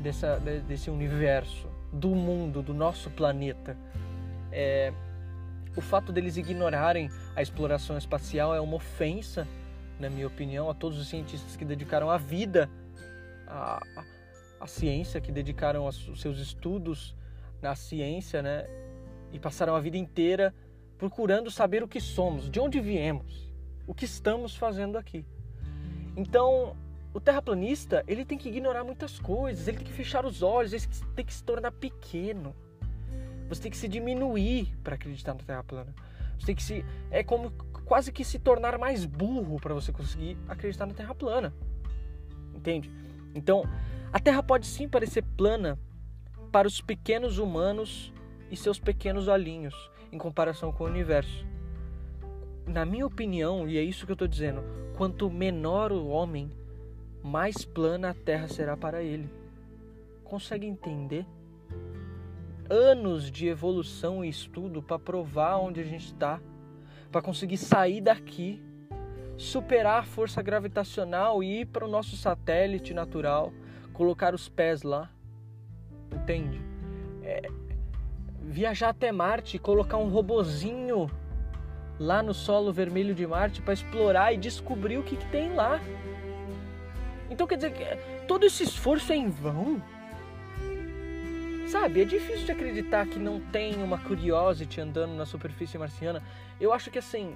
dessa, 0.00 0.38
desse 0.38 0.88
universo, 0.88 1.68
do 1.92 2.10
mundo, 2.10 2.62
do 2.62 2.72
nosso 2.72 3.10
planeta. 3.10 3.76
É, 4.52 4.92
o 5.76 5.80
fato 5.80 6.12
deles 6.12 6.36
ignorarem 6.36 7.10
a 7.34 7.42
exploração 7.42 7.98
espacial 7.98 8.54
é 8.54 8.60
uma 8.60 8.76
ofensa, 8.76 9.48
na 9.98 10.08
minha 10.08 10.28
opinião, 10.28 10.70
a 10.70 10.74
todos 10.74 10.96
os 10.96 11.08
cientistas 11.08 11.56
que 11.56 11.64
dedicaram 11.64 12.08
a 12.08 12.18
vida 12.18 12.70
à, 13.48 13.82
à 14.60 14.66
ciência, 14.68 15.20
que 15.20 15.32
dedicaram 15.32 15.88
os 15.88 16.20
seus 16.20 16.38
estudos 16.38 17.16
na 17.60 17.74
ciência, 17.74 18.42
né? 18.42 18.64
E 19.32 19.38
passaram 19.38 19.74
a 19.74 19.80
vida 19.80 19.96
inteira 19.96 20.54
procurando 20.98 21.50
saber 21.50 21.82
o 21.82 21.88
que 21.88 22.00
somos, 22.00 22.50
de 22.50 22.60
onde 22.60 22.80
viemos, 22.80 23.50
o 23.86 23.94
que 23.94 24.04
estamos 24.04 24.54
fazendo 24.54 24.98
aqui. 24.98 25.24
Então, 26.16 26.76
o 27.12 27.20
terraplanista, 27.20 28.04
ele 28.06 28.24
tem 28.24 28.36
que 28.36 28.48
ignorar 28.48 28.84
muitas 28.84 29.18
coisas, 29.18 29.66
ele 29.66 29.78
tem 29.78 29.86
que 29.86 29.92
fechar 29.92 30.24
os 30.24 30.42
olhos, 30.42 30.72
ele 30.72 30.84
tem 31.16 31.24
que 31.24 31.32
se 31.32 31.42
tornar 31.42 31.72
pequeno. 31.72 32.54
Você 33.48 33.62
tem 33.62 33.70
que 33.70 33.76
se 33.76 33.88
diminuir 33.88 34.76
para 34.84 34.94
acreditar 34.94 35.34
na 35.34 35.40
Terra 35.40 35.64
plana. 35.64 35.94
Você 36.38 36.46
tem 36.46 36.54
que 36.54 36.62
se 36.62 36.84
é 37.10 37.24
como 37.24 37.50
quase 37.84 38.12
que 38.12 38.24
se 38.24 38.38
tornar 38.38 38.78
mais 38.78 39.04
burro 39.04 39.58
para 39.60 39.74
você 39.74 39.92
conseguir 39.92 40.38
acreditar 40.46 40.86
na 40.86 40.94
Terra 40.94 41.14
plana. 41.14 41.52
Entende? 42.54 42.90
Então, 43.34 43.64
a 44.12 44.20
Terra 44.20 44.42
pode 44.42 44.66
sim 44.66 44.88
parecer 44.88 45.24
plana 45.36 45.78
para 46.52 46.68
os 46.68 46.80
pequenos 46.80 47.38
humanos 47.38 48.12
e 48.50 48.56
seus 48.56 48.78
pequenos 48.78 49.28
olhinhos 49.28 49.74
em 50.12 50.18
comparação 50.18 50.72
com 50.72 50.84
o 50.84 50.88
universo. 50.88 51.46
Na 52.66 52.84
minha 52.84 53.06
opinião, 53.06 53.68
e 53.68 53.78
é 53.78 53.82
isso 53.82 54.06
que 54.06 54.12
eu 54.12 54.14
estou 54.14 54.28
dizendo, 54.28 54.62
quanto 54.96 55.30
menor 55.30 55.92
o 55.92 56.08
homem, 56.08 56.50
mais 57.22 57.64
plana 57.64 58.10
a 58.10 58.14
Terra 58.14 58.48
será 58.48 58.76
para 58.76 59.02
ele. 59.02 59.28
Consegue 60.24 60.66
entender? 60.66 61.26
anos 62.70 63.28
de 63.28 63.48
evolução 63.48 64.24
e 64.24 64.28
estudo 64.28 64.80
para 64.80 64.98
provar 64.98 65.56
onde 65.58 65.80
a 65.80 65.84
gente 65.84 66.06
está, 66.06 66.40
para 67.10 67.20
conseguir 67.20 67.56
sair 67.56 68.00
daqui, 68.00 68.62
superar 69.36 70.00
a 70.00 70.04
força 70.04 70.40
gravitacional 70.40 71.42
e 71.42 71.62
ir 71.62 71.66
para 71.66 71.84
o 71.84 71.88
nosso 71.88 72.16
satélite 72.16 72.94
natural, 72.94 73.52
colocar 73.92 74.34
os 74.34 74.48
pés 74.48 74.84
lá, 74.84 75.10
entende? 76.12 76.60
É, 77.24 77.50
viajar 78.42 78.90
até 78.90 79.12
Marte, 79.12 79.58
colocar 79.58 79.96
um 79.96 80.08
robozinho 80.08 81.10
lá 81.98 82.22
no 82.22 82.32
solo 82.32 82.72
vermelho 82.72 83.14
de 83.14 83.26
Marte 83.26 83.60
para 83.60 83.74
explorar 83.74 84.32
e 84.32 84.38
descobrir 84.38 84.98
o 84.98 85.02
que, 85.02 85.16
que 85.16 85.26
tem 85.26 85.54
lá. 85.54 85.80
Então 87.30 87.46
quer 87.46 87.56
dizer 87.56 87.72
que 87.72 88.24
todo 88.26 88.44
esse 88.46 88.62
esforço 88.62 89.12
é 89.12 89.16
em 89.16 89.28
vão? 89.28 89.82
Sabe, 91.68 92.02
é 92.02 92.04
difícil 92.04 92.46
de 92.46 92.52
acreditar 92.52 93.06
que 93.06 93.18
não 93.18 93.38
tem 93.38 93.80
uma 93.80 93.98
Curiosity 93.98 94.80
andando 94.80 95.14
na 95.14 95.24
superfície 95.24 95.78
marciana. 95.78 96.20
Eu 96.60 96.72
acho 96.72 96.90
que 96.90 96.98
assim, 96.98 97.32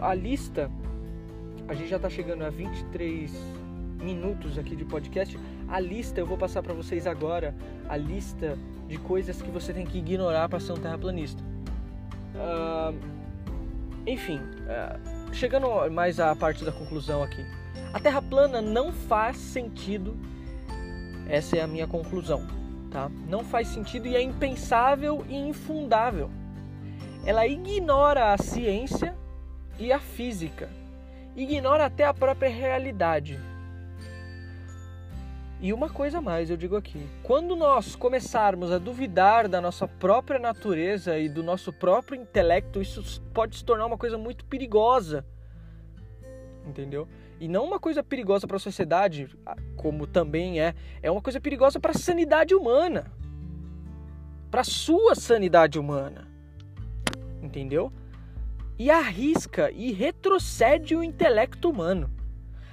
a 0.00 0.14
lista, 0.14 0.70
a 1.68 1.74
gente 1.74 1.88
já 1.88 1.98
tá 1.98 2.08
chegando 2.08 2.42
a 2.42 2.48
23 2.48 3.30
minutos 4.00 4.56
aqui 4.56 4.74
de 4.74 4.84
podcast. 4.84 5.38
A 5.68 5.78
lista, 5.78 6.20
eu 6.20 6.26
vou 6.26 6.38
passar 6.38 6.62
para 6.62 6.72
vocês 6.72 7.06
agora, 7.06 7.54
a 7.88 7.96
lista 7.96 8.56
de 8.86 8.98
coisas 8.98 9.40
que 9.40 9.50
você 9.50 9.72
tem 9.72 9.86
que 9.86 9.98
ignorar 9.98 10.48
para 10.48 10.60
ser 10.60 10.72
um 10.72 10.76
terraplanista. 10.76 11.42
Uh, 12.34 12.94
enfim, 14.06 14.38
uh, 14.38 15.34
chegando 15.34 15.90
mais 15.90 16.20
à 16.20 16.34
parte 16.36 16.64
da 16.64 16.72
conclusão 16.72 17.22
aqui. 17.22 17.44
A 17.92 18.00
Terra 18.00 18.22
plana 18.22 18.60
não 18.60 18.92
faz 18.92 19.36
sentido. 19.36 20.16
Essa 21.28 21.56
é 21.56 21.60
a 21.62 21.66
minha 21.66 21.86
conclusão 21.86 22.46
tá? 22.96 23.10
Não 23.28 23.44
faz 23.44 23.68
sentido 23.68 24.08
e 24.08 24.16
é 24.16 24.22
impensável 24.22 25.22
e 25.28 25.36
infundável. 25.36 26.30
Ela 27.26 27.46
ignora 27.46 28.32
a 28.32 28.38
ciência 28.38 29.14
e 29.78 29.92
a 29.92 29.98
física, 29.98 30.70
ignora 31.36 31.84
até 31.84 32.04
a 32.04 32.14
própria 32.14 32.48
realidade. 32.48 33.38
E 35.60 35.72
uma 35.72 35.88
coisa 35.88 36.20
mais, 36.20 36.50
eu 36.50 36.56
digo 36.56 36.76
aqui: 36.76 37.06
quando 37.22 37.56
nós 37.56 37.96
começarmos 37.96 38.70
a 38.70 38.78
duvidar 38.78 39.48
da 39.48 39.60
nossa 39.60 39.88
própria 39.88 40.38
natureza 40.38 41.18
e 41.18 41.28
do 41.28 41.42
nosso 41.42 41.72
próprio 41.72 42.20
intelecto, 42.20 42.80
isso 42.80 43.22
pode 43.32 43.56
se 43.56 43.64
tornar 43.64 43.86
uma 43.86 43.96
coisa 43.96 44.18
muito 44.18 44.44
perigosa. 44.44 45.24
Entendeu? 46.66 47.08
E 47.40 47.48
não 47.48 47.64
uma 47.64 47.78
coisa 47.78 48.02
perigosa 48.02 48.46
para 48.46 48.56
a 48.56 48.60
sociedade, 48.60 49.28
como 49.76 50.06
também 50.06 50.60
é, 50.60 50.74
é 51.02 51.10
uma 51.10 51.22
coisa 51.22 51.40
perigosa 51.40 51.78
para 51.78 51.92
a 51.92 51.98
sanidade 51.98 52.54
humana. 52.54 53.12
Para 54.50 54.62
a 54.62 54.64
sua 54.64 55.14
sanidade 55.14 55.78
humana. 55.78 56.28
Entendeu? 57.42 57.92
E 58.78 58.90
arrisca 58.90 59.70
e 59.70 59.92
retrocede 59.92 60.96
o 60.96 61.02
intelecto 61.02 61.70
humano. 61.70 62.10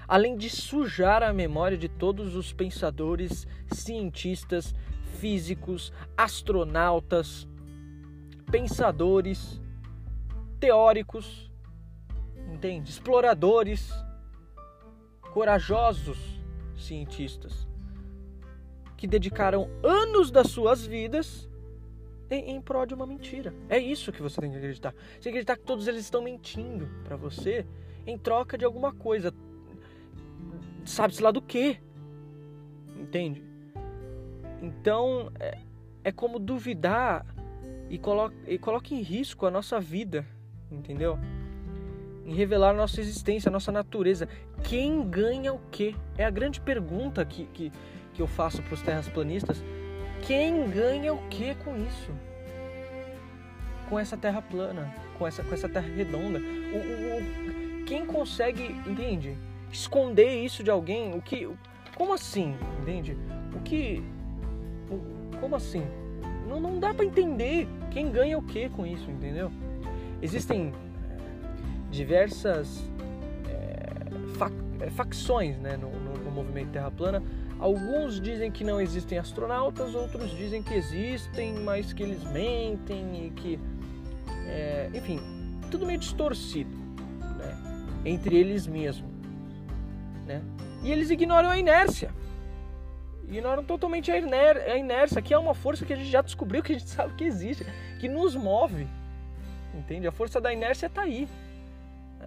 Além 0.07 0.35
de 0.35 0.49
sujar 0.49 1.23
a 1.23 1.33
memória 1.33 1.77
de 1.77 1.87
todos 1.87 2.35
os 2.35 2.53
pensadores, 2.53 3.47
cientistas, 3.71 4.73
físicos, 5.19 5.91
astronautas, 6.17 7.47
pensadores, 8.51 9.61
teóricos, 10.59 11.51
entende? 12.51 12.89
Exploradores, 12.89 13.91
corajosos 15.33 16.17
cientistas 16.77 17.67
que 18.95 19.07
dedicaram 19.07 19.69
anos 19.83 20.31
das 20.31 20.47
suas 20.47 20.85
vidas 20.85 21.49
em, 22.29 22.61
prol 22.61 22.85
de 22.85 22.93
uma 22.93 23.05
mentira. 23.05 23.53
É 23.67 23.77
isso 23.77 24.11
que 24.11 24.21
você 24.21 24.39
tem 24.39 24.51
que 24.51 24.57
acreditar. 24.57 24.95
Você 25.19 25.29
acreditar 25.29 25.57
que 25.57 25.63
todos 25.63 25.87
eles 25.87 26.01
estão 26.01 26.21
mentindo 26.21 26.87
para 27.03 27.15
você 27.15 27.65
em 28.07 28.17
troca 28.17 28.57
de 28.57 28.65
alguma 28.65 28.93
coisa. 28.93 29.33
Sabe-se 30.85 31.21
lá 31.21 31.31
do 31.31 31.41
que. 31.41 31.77
Entende? 32.97 33.43
Então, 34.61 35.31
é, 35.39 35.57
é 36.03 36.11
como 36.11 36.39
duvidar 36.39 37.25
e 37.89 37.97
coloca, 37.97 38.35
e 38.47 38.57
coloca 38.57 38.93
em 38.93 39.01
risco 39.01 39.45
a 39.45 39.51
nossa 39.51 39.79
vida, 39.79 40.25
entendeu? 40.71 41.19
Em 42.25 42.33
revelar 42.33 42.69
a 42.69 42.73
nossa 42.73 43.01
existência, 43.01 43.49
a 43.49 43.51
nossa 43.51 43.71
natureza. 43.71 44.27
Quem 44.63 45.07
ganha 45.09 45.53
o 45.53 45.59
quê? 45.69 45.95
É 46.17 46.25
a 46.25 46.29
grande 46.29 46.61
pergunta 46.61 47.25
que, 47.25 47.45
que, 47.47 47.71
que 48.13 48.21
eu 48.21 48.27
faço 48.27 48.61
para 48.63 48.73
os 48.73 48.81
terraplanistas. 48.81 49.63
Quem 50.25 50.69
ganha 50.69 51.13
o 51.13 51.27
que 51.27 51.53
com 51.55 51.75
isso? 51.75 52.11
Com 53.89 53.99
essa 53.99 54.15
terra 54.15 54.41
plana, 54.41 54.93
com 55.17 55.27
essa, 55.27 55.43
com 55.43 55.53
essa 55.53 55.67
terra 55.67 55.87
redonda. 55.87 56.39
O, 56.39 56.77
o, 56.77 57.81
o, 57.81 57.85
quem 57.85 58.05
consegue, 58.05 58.63
entende? 58.87 59.37
Esconder 59.73 60.41
isso 60.43 60.63
de 60.63 60.71
alguém? 60.71 61.13
O 61.13 61.21
que. 61.21 61.49
Como 61.95 62.13
assim? 62.13 62.55
Entende? 62.81 63.17
O 63.53 63.59
que. 63.59 64.01
O, 64.89 65.37
como 65.39 65.55
assim? 65.55 65.83
Não, 66.47 66.59
não 66.59 66.79
dá 66.79 66.93
para 66.93 67.03
entender 67.03 67.67
quem 67.91 68.11
ganha 68.11 68.37
o 68.37 68.41
que 68.41 68.69
com 68.69 68.85
isso, 68.85 69.09
entendeu? 69.11 69.51
Existem 70.21 70.71
eh, 70.71 71.17
diversas 71.91 72.81
é, 73.49 74.89
facções 74.91 75.57
né, 75.57 75.75
no, 75.75 75.89
no, 75.89 76.13
no 76.23 76.31
movimento 76.31 76.71
Terra 76.71 76.91
Plana 76.91 77.21
Alguns 77.63 78.19
dizem 78.19 78.51
que 78.51 78.61
não 78.61 78.81
existem 78.81 79.17
astronautas, 79.17 79.95
outros 79.95 80.31
dizem 80.31 80.61
que 80.61 80.73
existem, 80.73 81.53
mas 81.59 81.93
que 81.93 82.03
eles 82.03 82.21
mentem 82.25 83.27
e 83.27 83.29
que. 83.29 83.57
É, 84.47 84.89
enfim, 84.93 85.17
tudo 85.71 85.85
meio 85.85 85.97
distorcido 85.97 86.75
né? 87.37 88.01
entre 88.03 88.35
eles 88.35 88.67
mesmos. 88.67 89.12
Né? 90.25 90.41
E 90.83 90.91
eles 90.91 91.09
ignoram 91.09 91.49
a 91.49 91.57
inércia. 91.57 92.11
Ignoram 93.27 93.63
totalmente 93.63 94.11
a, 94.11 94.17
iner 94.17 94.57
a 94.57 94.77
inércia, 94.77 95.21
que 95.21 95.33
é 95.33 95.37
uma 95.37 95.53
força 95.53 95.85
que 95.85 95.93
a 95.93 95.95
gente 95.95 96.09
já 96.09 96.21
descobriu, 96.21 96.61
que 96.61 96.73
a 96.73 96.77
gente 96.77 96.89
sabe 96.91 97.15
que 97.15 97.23
existe, 97.23 97.65
que 97.99 98.07
nos 98.07 98.35
move. 98.35 98.87
Entende? 99.73 100.07
A 100.07 100.11
força 100.11 100.39
da 100.39 100.53
inércia 100.53 100.87
está 100.87 101.01
aí. 101.01 101.27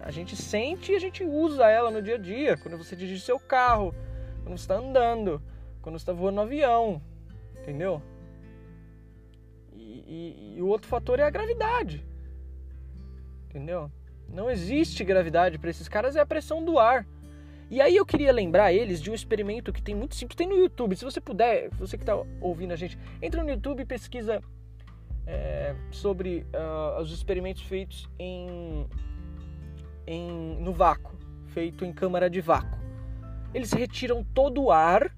A 0.03 0.11
gente 0.11 0.35
sente 0.35 0.91
e 0.91 0.95
a 0.95 0.99
gente 0.99 1.23
usa 1.23 1.69
ela 1.69 1.89
no 1.89 2.01
dia 2.01 2.15
a 2.15 2.19
dia. 2.19 2.57
Quando 2.57 2.77
você 2.77 2.95
dirige 2.95 3.21
seu 3.21 3.39
carro, 3.39 3.95
quando 4.43 4.57
você 4.57 4.63
está 4.63 4.75
andando, 4.75 5.41
quando 5.81 5.97
você 5.97 6.03
está 6.03 6.13
voando 6.13 6.35
no 6.35 6.41
avião, 6.41 7.01
entendeu? 7.61 8.01
E, 9.73 10.03
e, 10.07 10.53
e 10.57 10.61
o 10.61 10.67
outro 10.67 10.87
fator 10.87 11.19
é 11.19 11.23
a 11.23 11.29
gravidade, 11.29 12.05
entendeu? 13.45 13.91
Não 14.27 14.49
existe 14.49 15.03
gravidade 15.03 15.57
para 15.57 15.69
esses 15.69 15.87
caras, 15.87 16.15
é 16.15 16.19
a 16.19 16.25
pressão 16.25 16.63
do 16.63 16.77
ar. 16.77 17.05
E 17.69 17.81
aí 17.81 17.95
eu 17.95 18.05
queria 18.05 18.31
lembrar 18.31 18.71
eles 18.71 19.01
de 19.01 19.11
um 19.11 19.13
experimento 19.13 19.73
que 19.73 19.81
tem 19.81 19.93
muito 19.93 20.15
simples, 20.15 20.35
tem 20.35 20.47
no 20.47 20.55
YouTube. 20.55 20.95
Se 20.95 21.03
você 21.03 21.19
puder, 21.19 21.69
você 21.71 21.97
que 21.97 22.03
está 22.03 22.15
ouvindo 22.39 22.71
a 22.71 22.75
gente, 22.75 22.97
entra 23.21 23.43
no 23.43 23.49
YouTube 23.49 23.81
e 23.81 23.85
pesquisa 23.85 24.41
é, 25.25 25.75
sobre 25.91 26.45
uh, 26.53 27.01
os 27.01 27.11
experimentos 27.11 27.63
feitos 27.63 28.09
em, 28.17 28.87
em, 30.05 30.57
no 30.61 30.71
vácuo, 30.71 31.17
feito 31.47 31.83
em 31.83 31.91
câmara 31.91 32.29
de 32.29 32.39
vácuo 32.39 32.77
eles 33.53 33.71
retiram 33.71 34.23
todo 34.23 34.63
o 34.63 34.71
ar 34.71 35.11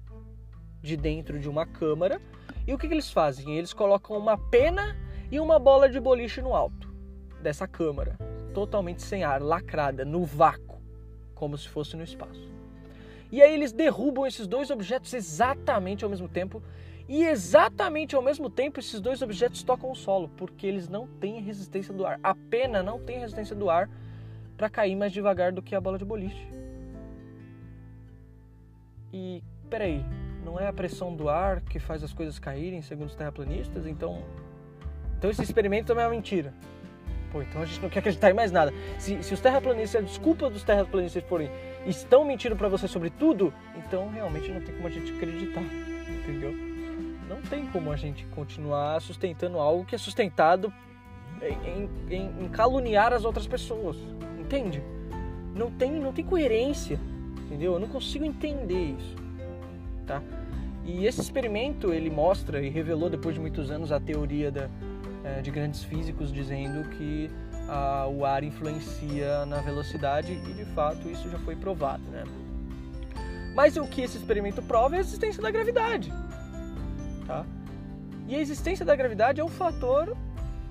de 0.80 0.96
dentro 0.96 1.38
de 1.38 1.48
uma 1.48 1.66
câmara 1.66 2.20
e 2.66 2.72
o 2.72 2.78
que, 2.78 2.88
que 2.88 2.94
eles 2.94 3.10
fazem? 3.10 3.56
Eles 3.56 3.72
colocam 3.72 4.16
uma 4.16 4.38
pena 4.38 4.96
e 5.30 5.38
uma 5.40 5.58
bola 5.58 5.88
de 5.88 6.00
boliche 6.00 6.40
no 6.40 6.54
alto 6.54 6.88
dessa 7.42 7.66
câmara, 7.66 8.16
totalmente 8.54 9.02
sem 9.02 9.24
ar, 9.24 9.40
lacrada, 9.42 10.04
no 10.04 10.24
vácuo, 10.24 10.69
como 11.40 11.56
se 11.56 11.66
fosse 11.66 11.96
no 11.96 12.04
espaço. 12.04 12.52
E 13.32 13.40
aí 13.40 13.54
eles 13.54 13.72
derrubam 13.72 14.26
esses 14.26 14.46
dois 14.46 14.70
objetos 14.70 15.14
exatamente 15.14 16.04
ao 16.04 16.10
mesmo 16.10 16.28
tempo 16.28 16.62
e 17.08 17.24
exatamente 17.24 18.14
ao 18.14 18.20
mesmo 18.20 18.50
tempo 18.50 18.78
esses 18.78 19.00
dois 19.00 19.22
objetos 19.22 19.62
tocam 19.62 19.90
o 19.90 19.94
solo, 19.94 20.28
porque 20.36 20.66
eles 20.66 20.86
não 20.86 21.06
têm 21.06 21.40
resistência 21.40 21.94
do 21.94 22.04
ar. 22.04 22.20
A 22.22 22.34
pena 22.34 22.82
não 22.82 23.00
tem 23.00 23.20
resistência 23.20 23.56
do 23.56 23.70
ar 23.70 23.88
para 24.54 24.68
cair 24.68 24.94
mais 24.94 25.12
devagar 25.12 25.50
do 25.50 25.62
que 25.62 25.74
a 25.74 25.80
bola 25.80 25.96
de 25.96 26.04
boliche. 26.04 26.46
E 29.10 29.42
peraí, 29.70 30.04
não 30.44 30.60
é 30.60 30.68
a 30.68 30.72
pressão 30.74 31.16
do 31.16 31.30
ar 31.30 31.62
que 31.62 31.78
faz 31.78 32.04
as 32.04 32.12
coisas 32.12 32.38
caírem, 32.38 32.82
segundo 32.82 33.08
os 33.08 33.14
terraplanistas? 33.14 33.86
Então, 33.86 34.22
então 35.16 35.30
esse 35.30 35.42
experimento 35.42 35.86
também 35.86 36.04
é 36.04 36.06
uma 36.06 36.14
mentira. 36.14 36.52
Pô, 37.30 37.42
então 37.42 37.62
a 37.62 37.64
gente 37.64 37.80
não 37.80 37.88
quer 37.88 38.00
acreditar 38.00 38.30
em 38.30 38.34
mais 38.34 38.50
nada. 38.50 38.72
Se, 38.98 39.22
se 39.22 39.32
os 39.32 39.40
terraplanistas, 39.40 40.02
a 40.02 40.04
desculpa 40.04 40.50
dos 40.50 40.64
terraplanistas 40.64 41.22
forem 41.24 41.50
estão 41.86 42.24
mentindo 42.24 42.56
para 42.56 42.68
você 42.68 42.88
sobre 42.88 43.10
tudo, 43.10 43.52
então 43.76 44.08
realmente 44.10 44.50
não 44.50 44.60
tem 44.60 44.74
como 44.74 44.88
a 44.88 44.90
gente 44.90 45.12
acreditar, 45.12 45.62
entendeu? 46.08 46.52
Não 47.28 47.40
tem 47.42 47.66
como 47.66 47.92
a 47.92 47.96
gente 47.96 48.26
continuar 48.26 49.00
sustentando 49.00 49.58
algo 49.58 49.84
que 49.84 49.94
é 49.94 49.98
sustentado 49.98 50.72
em, 51.40 51.88
em, 52.10 52.44
em 52.44 52.48
caluniar 52.48 53.12
as 53.12 53.24
outras 53.24 53.46
pessoas, 53.46 53.96
entende? 54.38 54.82
Não 55.54 55.70
tem, 55.70 55.92
não 55.92 56.12
tem 56.12 56.24
coerência 56.24 56.98
entendeu? 57.50 57.72
Eu 57.72 57.80
não 57.80 57.88
consigo 57.88 58.24
entender 58.24 58.94
isso, 58.96 59.16
tá? 60.06 60.22
E 60.84 61.04
esse 61.04 61.20
experimento 61.20 61.92
ele 61.92 62.08
mostra 62.08 62.62
e 62.62 62.68
revelou 62.68 63.10
depois 63.10 63.34
de 63.34 63.40
muitos 63.40 63.70
anos 63.70 63.90
a 63.90 63.98
teoria 63.98 64.52
da, 64.52 64.70
é, 65.38 65.42
de 65.42 65.50
grandes 65.50 65.82
físicos 65.84 66.32
dizendo 66.32 66.88
que 66.90 67.30
a, 67.68 68.06
o 68.06 68.24
ar 68.24 68.42
influencia 68.42 69.44
na 69.46 69.60
velocidade 69.60 70.32
e 70.32 70.52
de 70.52 70.64
fato 70.66 71.08
isso 71.08 71.30
já 71.30 71.38
foi 71.38 71.56
provado, 71.56 72.02
né? 72.10 72.24
Mas 73.54 73.76
o 73.76 73.86
que 73.86 74.02
esse 74.02 74.16
experimento 74.16 74.62
prova 74.62 74.96
é 74.96 74.98
a 74.98 75.00
existência 75.00 75.42
da 75.42 75.50
gravidade, 75.50 76.12
tá? 77.26 77.44
E 78.28 78.34
a 78.34 78.38
existência 78.38 78.84
da 78.84 78.94
gravidade 78.94 79.40
é 79.40 79.44
um 79.44 79.48
fator 79.48 80.16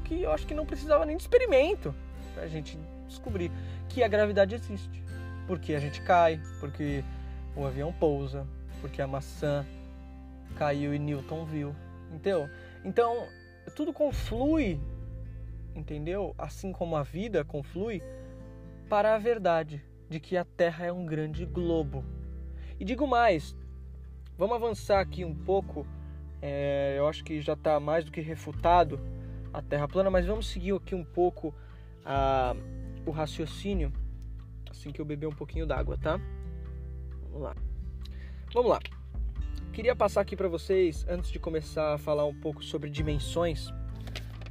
que 0.05 0.21
eu 0.21 0.31
acho 0.31 0.47
que 0.47 0.53
não 0.53 0.65
precisava 0.65 1.05
nem 1.05 1.17
de 1.17 1.23
experimento 1.23 1.93
para 2.33 2.43
a 2.43 2.47
gente 2.47 2.79
descobrir 3.07 3.51
que 3.89 4.03
a 4.03 4.07
gravidade 4.07 4.55
existe 4.55 4.99
porque 5.49 5.73
a 5.73 5.79
gente 5.79 5.99
cai, 6.03 6.39
porque 6.59 7.03
o 7.55 7.65
avião 7.65 7.91
pousa, 7.91 8.45
porque 8.81 9.01
a 9.01 9.07
maçã 9.07 9.65
caiu 10.55 10.93
e 10.93 10.99
Newton 10.99 11.43
viu, 11.43 11.75
entendeu? 12.13 12.47
Então, 12.85 13.27
tudo 13.79 13.93
conflui, 13.93 14.77
entendeu? 15.73 16.35
Assim 16.37 16.73
como 16.73 16.97
a 16.97 17.01
vida 17.01 17.45
conflui 17.45 18.03
para 18.89 19.15
a 19.15 19.17
verdade 19.17 19.81
de 20.09 20.19
que 20.19 20.35
a 20.35 20.43
Terra 20.43 20.87
é 20.87 20.91
um 20.91 21.05
grande 21.05 21.45
globo. 21.45 22.03
E 22.77 22.83
digo 22.83 23.07
mais, 23.07 23.55
vamos 24.37 24.57
avançar 24.57 24.99
aqui 24.99 25.23
um 25.23 25.33
pouco. 25.33 25.87
É, 26.41 26.95
eu 26.97 27.07
acho 27.07 27.23
que 27.23 27.39
já 27.39 27.53
está 27.53 27.79
mais 27.79 28.03
do 28.03 28.11
que 28.11 28.19
refutado 28.19 28.99
a 29.53 29.61
Terra 29.61 29.87
plana, 29.87 30.09
mas 30.09 30.25
vamos 30.25 30.47
seguir 30.47 30.75
aqui 30.75 30.93
um 30.93 31.05
pouco 31.05 31.55
a, 32.03 32.53
o 33.05 33.11
raciocínio 33.11 33.93
assim 34.69 34.91
que 34.91 34.99
eu 34.99 35.05
beber 35.05 35.27
um 35.27 35.35
pouquinho 35.35 35.65
d'água, 35.65 35.97
tá? 35.97 36.19
Vamos 37.29 37.41
lá. 37.43 37.55
Vamos 38.53 38.71
lá. 38.71 38.98
Queria 39.79 39.95
passar 39.95 40.19
aqui 40.19 40.35
para 40.35 40.49
vocês, 40.49 41.05
antes 41.07 41.31
de 41.31 41.39
começar 41.39 41.93
a 41.93 41.97
falar 41.97 42.25
um 42.25 42.35
pouco 42.35 42.61
sobre 42.61 42.89
dimensões, 42.89 43.69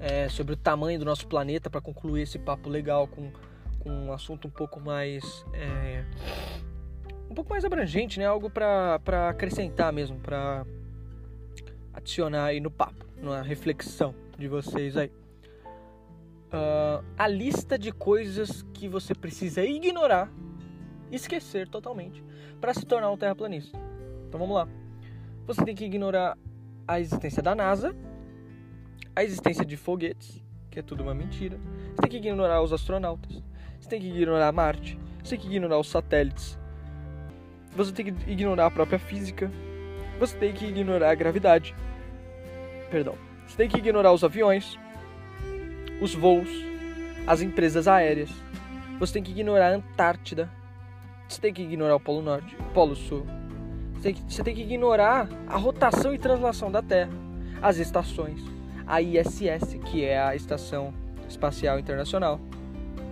é, 0.01 0.27
sobre 0.31 0.55
o 0.55 0.57
tamanho 0.57 0.99
do 0.99 1.05
nosso 1.05 1.29
planeta, 1.29 1.69
para 1.69 1.83
concluir 1.83 2.23
esse 2.23 2.39
papo 2.39 2.71
legal 2.71 3.07
com, 3.07 3.31
com 3.79 3.91
um 3.91 4.11
assunto 4.11 4.49
um 4.49 4.51
pouco 4.51 4.81
mais. 4.81 5.45
É, 5.53 6.03
um 7.31 7.35
pouco 7.35 7.51
mais 7.51 7.63
abrangente, 7.63 8.19
né? 8.19 8.25
Algo 8.25 8.49
para 8.49 9.29
acrescentar 9.29 9.93
mesmo, 9.93 10.19
para 10.19 10.65
adicionar 11.93 12.47
aí 12.47 12.59
no 12.59 12.71
papo, 12.71 13.05
na 13.21 13.43
reflexão 13.43 14.15
de 14.39 14.49
vocês 14.49 14.97
aí 14.97 15.13
uh, 16.55 17.05
a 17.19 17.29
lista 17.29 17.79
de 17.79 17.93
coisas 17.93 18.63
que 18.73 18.89
você 18.89 19.15
precisa 19.15 19.63
ignorar, 19.63 20.33
esquecer 21.13 21.69
totalmente, 21.69 22.25
para 22.59 22.73
se 22.73 22.87
tornar 22.87 23.11
um 23.11 23.19
terraplanista. 23.19 23.79
Então 24.27 24.41
vamos 24.41 24.57
lá. 24.57 24.88
Você 25.49 25.65
tem 25.65 25.75
que 25.75 25.87
ignorar 25.87 26.37
a 26.87 27.01
existência 27.01 27.43
da 27.43 27.55
NASA, 27.55 27.97
a 29.17 29.25
existência 29.25 29.65
de 29.65 29.79
foguetes, 29.79 30.45
que 30.71 30.79
é 30.79 30.83
tudo 30.83 31.03
uma 31.03 31.15
mentira. 31.15 31.59
Você 31.95 32.03
tem 32.03 32.11
que 32.11 32.17
ignorar 32.19 32.61
os 32.61 32.71
astronautas. 32.71 33.43
Você 33.81 33.89
tem 33.89 33.99
que 33.99 34.09
ignorar 34.09 34.53
Marte. 34.53 34.99
Você 35.25 35.31
tem 35.31 35.39
que 35.39 35.47
ignorar 35.47 35.79
os 35.79 35.89
satélites. 35.89 36.59
você 37.75 37.91
tem 37.93 38.13
que 38.13 38.31
ignorar 38.31 38.67
a 38.67 38.71
própria 38.71 38.99
física, 38.99 39.51
você 40.21 40.37
tem 40.37 40.53
que 40.53 40.67
ignorar 40.67 41.13
a 41.13 41.15
gravidade. 41.15 41.75
Perdão. 42.91 43.15
Você 43.47 43.57
tem 43.57 43.71
que 43.71 43.79
ignorar 43.79 44.13
os 44.13 44.23
aviões, 44.23 44.79
os 46.03 46.15
voos, 46.15 46.51
as 47.27 47.41
empresas 47.41 47.89
aéreas. 47.89 48.29
Você 49.01 49.15
tem 49.15 49.23
que 49.23 49.31
ignorar 49.31 49.73
a 49.73 49.77
Antártida. 49.77 50.51
Você 51.27 51.41
tem 51.41 51.55
que 51.55 51.63
ignorar 51.63 51.97
o 51.97 52.01
Polo 52.01 52.21
Norte, 52.21 52.55
o 52.55 52.65
Polo 52.75 52.95
Sul. 52.95 53.38
Você 54.01 54.45
tem, 54.45 54.55
que, 54.55 54.63
ignorar 54.63 55.29
a 55.49 55.57
rotação 55.57 56.15
e 56.15 56.19
translação 56.19 56.71
da 56.71 56.81
Terra, 56.81 57.11
as 57.61 57.79
estações, 57.79 58.41
a 58.87 59.03
ISS, 59.03 59.75
que 59.91 60.05
é 60.05 60.21
a 60.21 60.37
Estação 60.37 60.95
Espacial 61.29 61.81
Internacional. 61.81 62.41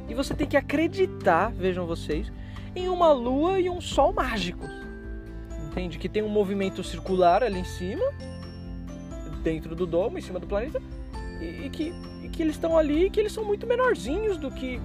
E 0.09 0.15
você 0.15 0.33
tem 0.33 0.47
que 0.47 0.57
acreditar, 0.57 1.51
vejam 1.51 1.87
vocês, 1.87 2.33
em 2.75 2.89
uma 2.89 3.13
lua 3.13 3.59
e 3.59 3.69
um 3.69 3.81
sol 3.81 4.13
mágicos. 4.13 4.71
Entende? 5.67 5.99
Que 5.99 6.09
tem 6.09 6.23
um 6.23 6.29
movimento 6.29 6.85
circular 6.85 7.43
ali 7.43 7.59
em 7.59 7.65
cima, 7.65 8.05
dentro 9.43 9.75
do 9.75 9.87
domo, 9.87 10.19
em 10.19 10.23
cima 10.23 10.39
do 10.39 10.47
planeta, 10.47 10.81
e, 11.41 11.67
e 11.67 11.71
que, 11.71 11.93
e 12.23 12.29
que 12.29 12.43
eles 12.43 12.55
estão 12.55 12.79
ali 12.79 13.07
e 13.07 13.11
que 13.11 13.19
eles 13.19 13.33
são 13.33 13.45
muito 13.45 13.67
menorzinhos 13.67 14.39
do 14.39 14.53
que 14.53 14.81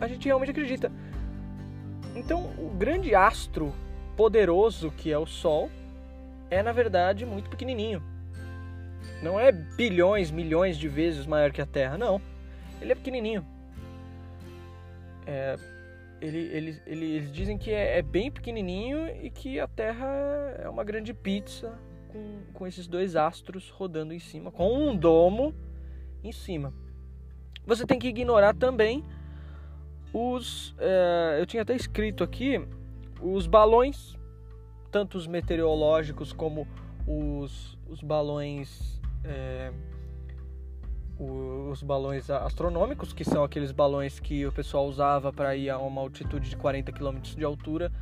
a 0.00 0.08
gente 0.08 0.24
realmente 0.24 0.52
acredita. 0.52 0.90
Então, 2.16 2.50
o 2.56 2.70
grande 2.78 3.14
astro 3.14 3.74
poderoso 4.16 4.90
que 4.90 5.10
é 5.10 5.18
o 5.18 5.26
Sol 5.26 5.70
é, 6.50 6.62
na 6.62 6.72
verdade, 6.72 7.26
muito 7.26 7.50
pequenininho. 7.50 8.02
Não 9.22 9.38
é 9.40 9.50
bilhões, 9.50 10.30
milhões 10.30 10.76
de 10.76 10.88
vezes 10.88 11.26
maior 11.26 11.50
que 11.50 11.60
a 11.60 11.66
Terra, 11.66 11.98
não. 11.98 12.20
Ele 12.80 12.92
é 12.92 12.94
pequenininho. 12.94 13.44
É, 15.26 15.56
ele, 16.20 16.38
ele, 16.38 16.82
ele, 16.86 17.06
eles 17.06 17.32
dizem 17.32 17.58
que 17.58 17.70
é, 17.70 17.98
é, 17.98 18.02
bem 18.02 18.30
pequenininho 18.30 19.08
e 19.22 19.30
que 19.30 19.58
a 19.58 19.66
Terra 19.66 20.06
é 20.58 20.68
uma 20.68 20.84
grande 20.84 21.12
pizza 21.12 21.78
com, 22.08 22.42
com 22.52 22.66
esses 22.66 22.86
dois 22.86 23.16
astros 23.16 23.70
rodando 23.70 24.12
em 24.12 24.20
cima, 24.20 24.50
com 24.50 24.88
um 24.88 24.96
domo 24.96 25.54
em 26.22 26.32
cima. 26.32 26.72
Você 27.66 27.86
tem 27.86 27.98
que 27.98 28.08
ignorar 28.08 28.54
também 28.54 29.02
os. 30.12 30.74
É, 30.78 31.38
eu 31.40 31.46
tinha 31.46 31.62
até 31.62 31.74
escrito 31.74 32.22
aqui 32.22 32.64
os 33.20 33.46
balões, 33.46 34.16
tanto 34.90 35.16
os 35.16 35.26
meteorológicos 35.26 36.32
como 36.32 36.66
os, 37.06 37.78
os 37.88 38.02
balões. 38.02 39.00
É, 39.24 39.72
os 41.18 41.82
balões 41.82 42.28
astronômicos, 42.28 43.12
que 43.12 43.24
são 43.24 43.44
aqueles 43.44 43.70
balões 43.70 44.18
que 44.18 44.44
o 44.44 44.52
pessoal 44.52 44.86
usava 44.86 45.32
para 45.32 45.54
ir 45.54 45.70
a 45.70 45.78
uma 45.78 46.00
altitude 46.00 46.50
de 46.50 46.56
40 46.56 46.90
km 46.92 47.20
de 47.20 47.44
altura, 47.44 47.92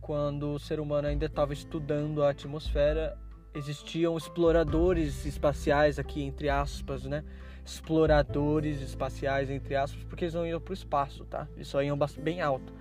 quando 0.00 0.52
o 0.52 0.58
ser 0.58 0.78
humano 0.78 1.08
ainda 1.08 1.26
estava 1.26 1.52
estudando 1.52 2.22
a 2.22 2.30
atmosfera, 2.30 3.18
existiam 3.54 4.16
exploradores 4.16 5.24
espaciais 5.24 5.98
aqui 5.98 6.22
entre 6.22 6.48
aspas, 6.48 7.04
né? 7.04 7.24
Exploradores 7.64 8.80
espaciais 8.82 9.50
entre 9.50 9.74
aspas, 9.74 10.04
porque 10.04 10.24
eles 10.24 10.34
não 10.34 10.46
iam 10.46 10.60
para 10.60 10.70
o 10.70 10.74
espaço, 10.74 11.24
tá? 11.24 11.48
Eles 11.56 11.66
só 11.66 11.82
iam 11.82 11.98
bem 12.20 12.40
alto. 12.40 12.72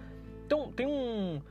Então 0.46 0.72
tem 0.72 0.86
um, 0.86 1.42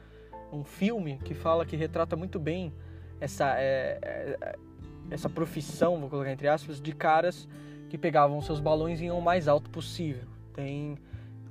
um 0.53 0.65
filme 0.65 1.19
que 1.25 1.35
fala 1.35 1.67
que 1.67 1.77
retrata 1.77 2.17
muito 2.17 2.39
bem 2.39 2.73
essa 3.21 3.59
é, 3.59 3.99
é, 4.03 4.57
essa 5.11 5.29
profissão, 5.29 6.01
vou 6.01 6.09
colocar 6.09 6.31
entre 6.31 6.49
aspas, 6.49 6.81
de 6.81 6.93
caras 6.93 7.49
que 7.89 7.99
pegavam 7.99 8.41
seus 8.41 8.61
balões 8.61 9.01
e 9.01 9.05
iam 9.05 9.19
o 9.19 9.23
mais 9.23 9.49
alto 9.49 9.71
possível. 9.71 10.25
Tem, 10.53 10.97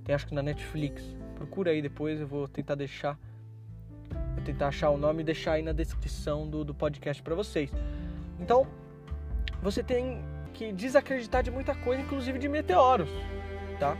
tem 0.03 0.15
acho 0.15 0.27
que 0.27 0.33
na 0.33 0.41
Netflix. 0.41 1.03
Procura 1.35 1.71
aí 1.71 1.81
depois, 1.81 2.19
eu 2.19 2.27
vou 2.27 2.47
tentar 2.47 2.75
deixar. 2.75 3.17
Vou 4.35 4.43
tentar 4.43 4.67
achar 4.67 4.89
o 4.89 4.97
nome 4.97 5.21
e 5.21 5.25
deixar 5.25 5.53
aí 5.53 5.61
na 5.61 5.71
descrição 5.71 6.47
do, 6.47 6.63
do 6.63 6.73
podcast 6.73 7.21
para 7.21 7.35
vocês. 7.35 7.71
Então, 8.39 8.67
você 9.61 9.83
tem 9.83 10.21
que 10.53 10.71
desacreditar 10.71 11.43
de 11.43 11.51
muita 11.51 11.73
coisa, 11.75 12.01
inclusive 12.01 12.37
de 12.37 12.47
meteoros, 12.47 13.09
tá? 13.79 13.97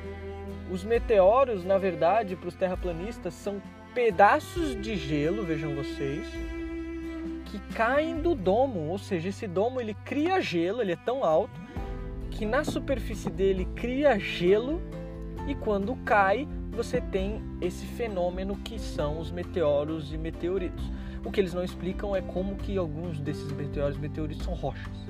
Os 0.71 0.83
meteoros, 0.83 1.63
na 1.63 1.77
verdade, 1.77 2.35
para 2.35 2.47
os 2.47 2.55
terraplanistas, 2.55 3.33
são 3.33 3.61
pedaços 3.93 4.79
de 4.81 4.95
gelo, 4.95 5.43
vejam 5.43 5.75
vocês, 5.75 6.25
que 7.45 7.59
caem 7.75 8.19
do 8.19 8.33
domo, 8.33 8.89
ou 8.89 8.97
seja, 8.97 9.29
esse 9.29 9.45
domo 9.45 9.79
ele 9.79 9.95
cria 10.05 10.41
gelo, 10.41 10.81
ele 10.81 10.93
é 10.93 10.95
tão 10.95 11.23
alto 11.23 11.61
que 12.31 12.45
na 12.45 12.63
superfície 12.63 13.29
dele 13.29 13.67
cria 13.75 14.17
gelo 14.17 14.81
e 15.47 15.53
quando 15.53 15.95
cai 15.97 16.47
você 16.71 16.99
tem 16.99 17.39
esse 17.61 17.85
fenômeno 17.85 18.55
que 18.57 18.79
são 18.79 19.19
os 19.19 19.29
meteoros 19.29 20.11
e 20.11 20.17
meteoritos. 20.17 20.91
O 21.23 21.31
que 21.31 21.39
eles 21.39 21.53
não 21.53 21.63
explicam 21.63 22.15
é 22.15 22.21
como 22.21 22.55
que 22.55 22.75
alguns 22.75 23.19
desses 23.19 23.51
meteoros 23.51 23.97
e 23.97 23.99
meteoritos 23.99 24.43
são 24.43 24.53
rochas. 24.53 24.91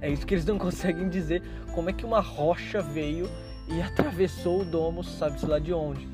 É 0.00 0.10
isso 0.10 0.26
que 0.26 0.34
eles 0.34 0.44
não 0.44 0.58
conseguem 0.58 1.08
dizer, 1.08 1.42
como 1.72 1.88
é 1.88 1.92
que 1.92 2.04
uma 2.04 2.18
rocha 2.18 2.82
veio 2.82 3.28
e 3.68 3.80
atravessou 3.80 4.60
o 4.60 4.64
domo, 4.64 5.02
sabe-se 5.02 5.46
lá 5.46 5.58
de 5.58 5.72
onde. 5.72 6.08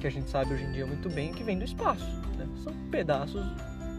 Que 0.00 0.06
a 0.06 0.10
gente 0.10 0.28
sabe 0.28 0.54
hoje 0.54 0.64
em 0.64 0.72
dia 0.72 0.86
muito 0.86 1.08
bem 1.08 1.32
que 1.32 1.42
vem 1.42 1.58
do 1.58 1.64
espaço. 1.64 2.10
Né? 2.36 2.46
São 2.62 2.72
pedaços 2.90 3.42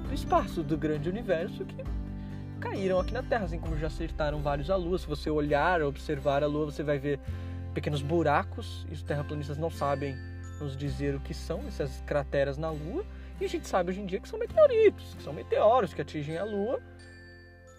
do 0.07 0.13
espaço, 0.13 0.61
do 0.61 0.77
grande 0.77 1.09
universo 1.09 1.65
que 1.65 1.83
caíram 2.59 2.99
aqui 2.99 3.13
na 3.13 3.23
Terra, 3.23 3.45
assim 3.45 3.59
como 3.59 3.77
já 3.77 3.87
acertaram 3.87 4.41
vários 4.41 4.69
a 4.69 4.75
Lua. 4.75 4.97
Se 4.97 5.07
você 5.07 5.29
olhar, 5.29 5.81
observar 5.81 6.43
a 6.43 6.47
Lua, 6.47 6.65
você 6.65 6.83
vai 6.83 6.97
ver 6.97 7.19
pequenos 7.73 8.01
buracos 8.01 8.85
e 8.89 8.93
os 8.93 9.03
terraplanistas 9.03 9.57
não 9.57 9.69
sabem 9.69 10.15
nos 10.59 10.77
dizer 10.77 11.15
o 11.15 11.19
que 11.19 11.33
são 11.33 11.61
essas 11.67 12.01
crateras 12.05 12.57
na 12.57 12.69
Lua. 12.69 13.05
E 13.39 13.45
a 13.45 13.49
gente 13.49 13.67
sabe 13.67 13.91
hoje 13.91 13.99
em 13.99 14.05
dia 14.05 14.19
que 14.19 14.29
são 14.29 14.39
meteoritos, 14.39 15.13
que 15.15 15.23
são 15.23 15.33
meteoros 15.33 15.93
que 15.93 16.01
atingem 16.01 16.37
a 16.37 16.45
Lua, 16.45 16.81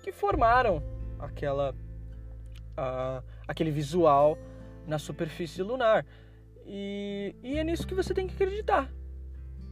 que 0.02 0.12
formaram 0.12 0.82
aquela, 1.18 1.72
uh, 1.72 3.24
aquele 3.48 3.70
visual 3.70 4.36
na 4.86 4.98
superfície 4.98 5.62
lunar. 5.62 6.04
E, 6.64 7.34
e 7.42 7.58
é 7.58 7.64
nisso 7.64 7.86
que 7.86 7.94
você 7.94 8.12
tem 8.12 8.26
que 8.26 8.34
acreditar, 8.34 8.90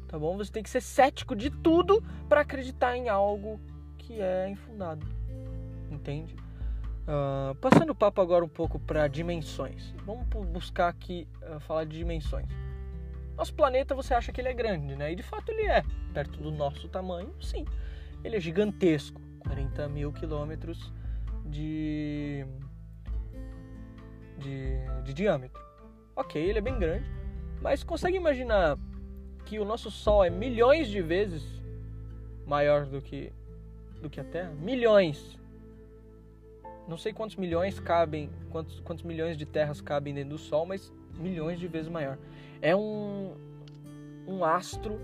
tá 0.07 0.19
bom? 0.19 0.37
Você 0.37 0.53
tem 0.53 0.63
que 0.63 0.71
ser 0.71 0.81
cético 0.81 1.35
de 1.35 1.51
tudo 1.51 2.03
para 2.29 2.43
acreditar 2.43 2.97
em 2.97 3.09
algo 3.09 3.61
que 3.99 4.21
é 4.21 4.49
infundado, 4.49 5.07
entende? 5.91 6.37
Uh, 7.05 7.55
passando 7.57 7.91
o 7.91 7.95
papo 7.95 8.21
agora 8.21 8.45
um 8.45 8.49
pouco 8.49 8.79
para 8.79 9.09
dimensões. 9.09 9.93
Vamos 10.07 10.27
buscar 10.49 10.89
aqui 10.89 11.29
uh, 11.43 11.61
falar 11.61 11.85
de 11.85 11.99
dimensões. 11.99 12.49
Nosso 13.37 13.53
planeta 13.53 13.95
você 13.95 14.15
acha 14.15 14.33
que 14.33 14.41
ele 14.41 14.49
é 14.49 14.55
grande, 14.55 14.95
né? 14.95 15.13
E 15.13 15.17
de 15.17 15.23
fato 15.23 15.51
ele 15.51 15.67
é, 15.67 15.83
perto 16.13 16.41
do 16.41 16.53
nosso 16.53 16.89
tamanho, 16.89 17.35
sim. 17.41 17.65
Ele 18.23 18.37
é 18.37 18.41
gigantesco, 18.41 19.21
40 19.41 19.89
mil 19.89 20.13
quilômetros 20.13 20.93
de, 21.45 22.47
de, 24.39 24.77
de 25.05 25.15
diâmetro. 25.15 25.63
Ok, 26.17 26.41
ele 26.41 26.59
é 26.59 26.63
bem 26.63 26.79
grande, 26.79 27.11
mas 27.61 27.83
consegue 27.83 28.17
imaginar 28.17 28.79
que 29.45 29.59
o 29.59 29.65
nosso 29.65 29.91
Sol 29.91 30.25
é 30.25 30.31
milhões 30.31 30.89
de 30.89 31.01
vezes 31.01 31.43
maior 32.47 32.87
do 32.87 33.01
que 33.01 33.33
do 34.01 34.11
que 34.11 34.21
a 34.21 34.25
Terra? 34.25 34.53
Milhões. 34.61 35.39
Não 36.87 36.99
sei 36.99 37.13
quantos 37.13 37.37
milhões 37.37 37.81
cabem, 37.81 38.31
quantos, 38.51 38.81
quantos 38.81 39.03
milhões 39.03 39.37
de 39.39 39.47
terras 39.47 39.81
cabem 39.81 40.13
dentro 40.13 40.31
do 40.31 40.39
Sol, 40.39 40.67
mas 40.67 40.93
milhões 41.15 41.59
de 41.59 41.67
vezes 41.67 41.89
maior. 41.91 42.19
É 42.61 42.77
um, 42.77 43.35
um 44.27 44.45
astro 44.45 45.01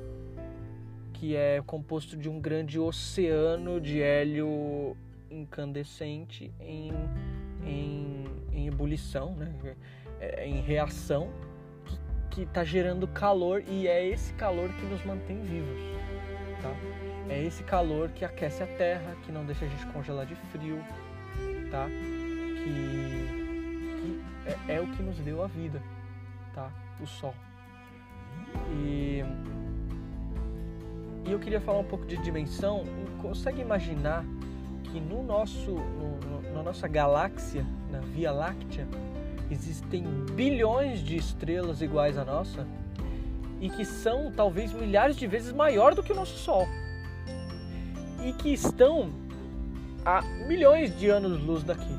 que 1.15 1.35
é 1.35 1.63
composto 1.67 2.17
de 2.17 2.29
um 2.29 2.39
grande 2.39 2.79
oceano 2.79 3.81
de 3.81 4.03
hélio 4.03 4.97
incandescente 5.31 6.53
em, 6.61 6.93
em, 7.65 8.25
em 8.53 8.67
ebulição, 8.67 9.35
né? 9.35 9.53
É, 10.21 10.47
em 10.47 10.61
reação, 10.61 11.31
que 12.31 12.43
está 12.43 12.63
gerando 12.63 13.09
calor 13.09 13.63
e 13.67 13.89
é 13.89 14.07
esse 14.07 14.33
calor 14.35 14.69
que 14.69 14.87
nos 14.87 15.05
mantém 15.05 15.41
vivos. 15.43 15.81
Tá? 16.63 16.73
É 17.29 17.43
esse 17.43 17.63
calor 17.65 18.11
que 18.11 18.25
aquece 18.25 18.63
a 18.63 18.67
terra, 18.67 19.17
que 19.25 19.33
não 19.33 19.45
deixa 19.45 19.65
a 19.65 19.69
gente 19.69 19.87
congelar 19.87 20.27
de 20.27 20.35
frio, 20.35 20.79
tá? 21.71 21.87
Que, 21.87 22.65
que 24.01 24.23
é, 24.69 24.77
é, 24.77 24.81
o 24.81 24.87
que 24.89 25.03
nos 25.03 25.19
deu 25.19 25.43
a 25.43 25.47
vida, 25.47 25.83
tá? 26.55 26.71
O 27.01 27.07
sol. 27.07 27.35
E, 28.73 29.23
e 31.25 31.33
eu 31.33 31.39
queria 31.39 31.61
falar 31.61 31.79
um 31.79 31.85
pouco 31.85 32.07
de 32.07 32.17
dimensão. 32.19 32.85
Consegue 33.23 33.61
imaginar 33.61 34.25
que 34.91 35.01
no 35.01 35.23
nosso, 35.23 35.71
no, 35.71 36.19
no, 36.19 36.53
na 36.53 36.63
nossa 36.63 36.89
galáxia, 36.89 37.65
na 37.91 38.01
Via 38.01 38.33
Láctea, 38.33 38.87
existem 39.51 40.05
bilhões 40.35 41.01
de 41.03 41.17
estrelas 41.17 41.83
iguais 41.83 42.17
à 42.17 42.25
nossa 42.25 42.67
e 43.61 43.69
que 43.69 43.85
são 43.85 44.33
talvez 44.33 44.73
milhares 44.73 45.17
de 45.17 45.27
vezes 45.27 45.53
maior 45.53 45.95
do 45.95 46.03
que 46.03 46.13
o 46.13 46.17
nosso 46.17 46.37
Sol 46.39 46.67
e 48.25 48.33
que 48.33 48.53
estão 48.53 49.11
a 50.05 50.23
milhões 50.47 50.97
de 50.99 51.09
anos-luz 51.09 51.63
daqui. 51.63 51.99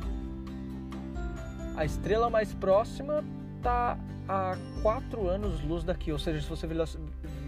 A 1.76 1.86
estrela 1.86 2.30
mais 2.30 2.54
próxima 2.54 3.24
está 3.58 3.98
a 4.28 4.58
4 4.82 5.30
anos-luz 5.30 5.84
daqui, 5.84 6.12
ou 6.12 6.20
seja, 6.20 6.42
se 6.42 6.50
você 6.50 6.68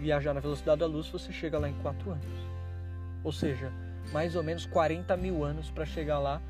viajar 0.00 0.34
na 0.34 0.40
velocidade 0.40 0.80
da 0.80 0.86
luz, 0.86 1.08
você 1.08 1.32
chega 1.32 1.58
lá 1.58 1.68
em 1.68 1.74
4 1.74 2.10
anos. 2.10 2.24
Ou 3.22 3.32
seja, 3.32 3.72
mais 4.12 4.36
ou 4.36 4.42
menos 4.42 4.66
40 4.66 5.16
mil 5.16 5.44
anos 5.44 5.70
para 5.70 5.84
chegar 5.84 6.18
lá, 6.18 6.40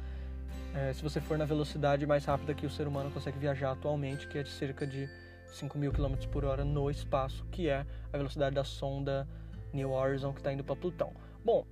é, 0.75 0.93
se 0.93 1.03
você 1.03 1.21
for 1.21 1.39
na 1.39 1.45
velocidade 1.45 2.05
mais 2.07 2.25
rápida 2.25 2.53
que 2.53 2.67
o 2.67 2.71
ser 2.71 2.87
humano 2.87 3.11
consegue 3.11 3.39
viajar 3.39 3.71
atualmente, 3.71 4.27
que 4.27 4.39
é 4.39 4.43
de 4.43 4.51
cerca 4.51 4.87
de 4.87 5.09
5 5.49 5.79
mil 5.79 5.93
km 5.93 6.15
por 6.31 6.45
hora 6.45 6.65
no 6.65 6.91
espaço, 6.91 7.45
que 7.51 7.69
é 7.69 7.87
a 8.13 8.17
velocidade 8.17 8.55
da 8.57 8.65
sonda 8.65 9.29
New 9.73 9.93
Horizon 9.93 10.33
que 10.33 10.41
está 10.41 10.53
indo 10.53 10.65
para 10.65 10.75
Plutão. 10.75 11.13
Bom, 11.45 11.65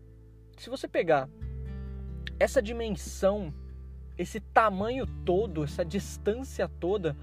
se 0.56 0.70
você 0.70 0.86
pegar 0.86 1.28
essa 2.38 2.62
dimensão, 2.62 3.52
esse 4.16 4.40
tamanho 4.40 5.06
todo, 5.24 5.64
essa 5.64 5.84
distância 5.84 6.68
toda, 6.68 7.16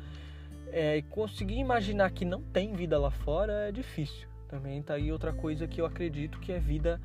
é, 0.72 1.02
conseguir 1.04 1.58
imaginar 1.58 2.12
que 2.12 2.26
não 2.26 2.42
tem 2.42 2.74
vida 2.74 3.00
lá 3.00 3.12
fora 3.12 3.70
é 3.70 3.72
difícil. 3.72 4.28
Também 4.48 4.82
tá 4.82 4.96
aí 4.96 5.12
outra 5.12 5.32
coisa 5.32 5.68
que 5.68 5.80
eu 5.80 5.86
acredito 5.86 6.40
que 6.40 6.52
é 6.52 6.60
vida 6.60 7.00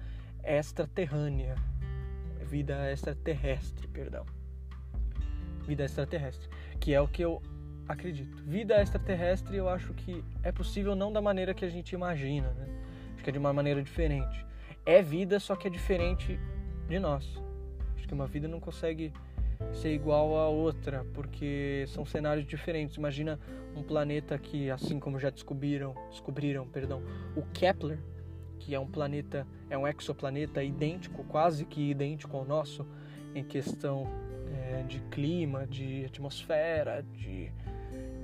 extraterrânea, 0.44 1.54
vida 2.42 2.90
extraterrestre, 2.90 3.88
perdão. 3.88 4.24
Vida 5.66 5.84
extraterrestre, 5.84 6.48
que 6.78 6.92
é 6.92 7.00
o 7.00 7.08
que 7.08 7.22
eu 7.22 7.42
acredito. 7.88 8.36
Vida 8.44 8.80
extraterrestre 8.80 9.56
eu 9.56 9.68
acho 9.68 9.94
que 9.94 10.24
é 10.42 10.52
possível 10.52 10.94
não 10.94 11.12
da 11.12 11.20
maneira 11.20 11.54
que 11.54 11.64
a 11.64 11.68
gente 11.68 11.92
imagina, 11.92 12.50
né? 12.52 12.66
Acho 13.14 13.24
que 13.24 13.30
é 13.30 13.32
de 13.32 13.38
uma 13.38 13.52
maneira 13.52 13.82
diferente. 13.82 14.44
É 14.84 15.00
vida, 15.00 15.40
só 15.40 15.56
que 15.56 15.66
é 15.66 15.70
diferente 15.70 16.38
de 16.88 16.98
nós. 16.98 17.26
Acho 17.96 18.06
que 18.06 18.14
uma 18.14 18.26
vida 18.26 18.46
não 18.46 18.60
consegue 18.60 19.12
ser 19.72 19.94
igual 19.94 20.36
a 20.36 20.48
outra, 20.48 21.04
porque 21.14 21.84
são 21.88 22.04
cenários 22.04 22.46
diferentes. 22.46 22.96
Imagina 22.96 23.38
um 23.74 23.82
planeta 23.82 24.38
que, 24.38 24.70
assim 24.70 25.00
como 25.00 25.18
já 25.18 25.30
descobriram, 25.30 25.94
descobriram, 26.10 26.66
perdão, 26.66 27.02
o 27.34 27.42
Kepler, 27.52 27.98
que 28.64 28.74
é 28.74 28.80
um 28.80 28.86
planeta, 28.86 29.46
é 29.68 29.76
um 29.76 29.86
exoplaneta 29.86 30.62
idêntico, 30.62 31.22
quase 31.24 31.66
que 31.66 31.90
idêntico 31.90 32.34
ao 32.34 32.46
nosso, 32.46 32.86
em 33.34 33.44
questão 33.44 34.08
é, 34.54 34.82
de 34.84 35.00
clima, 35.10 35.66
de 35.66 36.06
atmosfera, 36.06 37.04
de, 37.12 37.52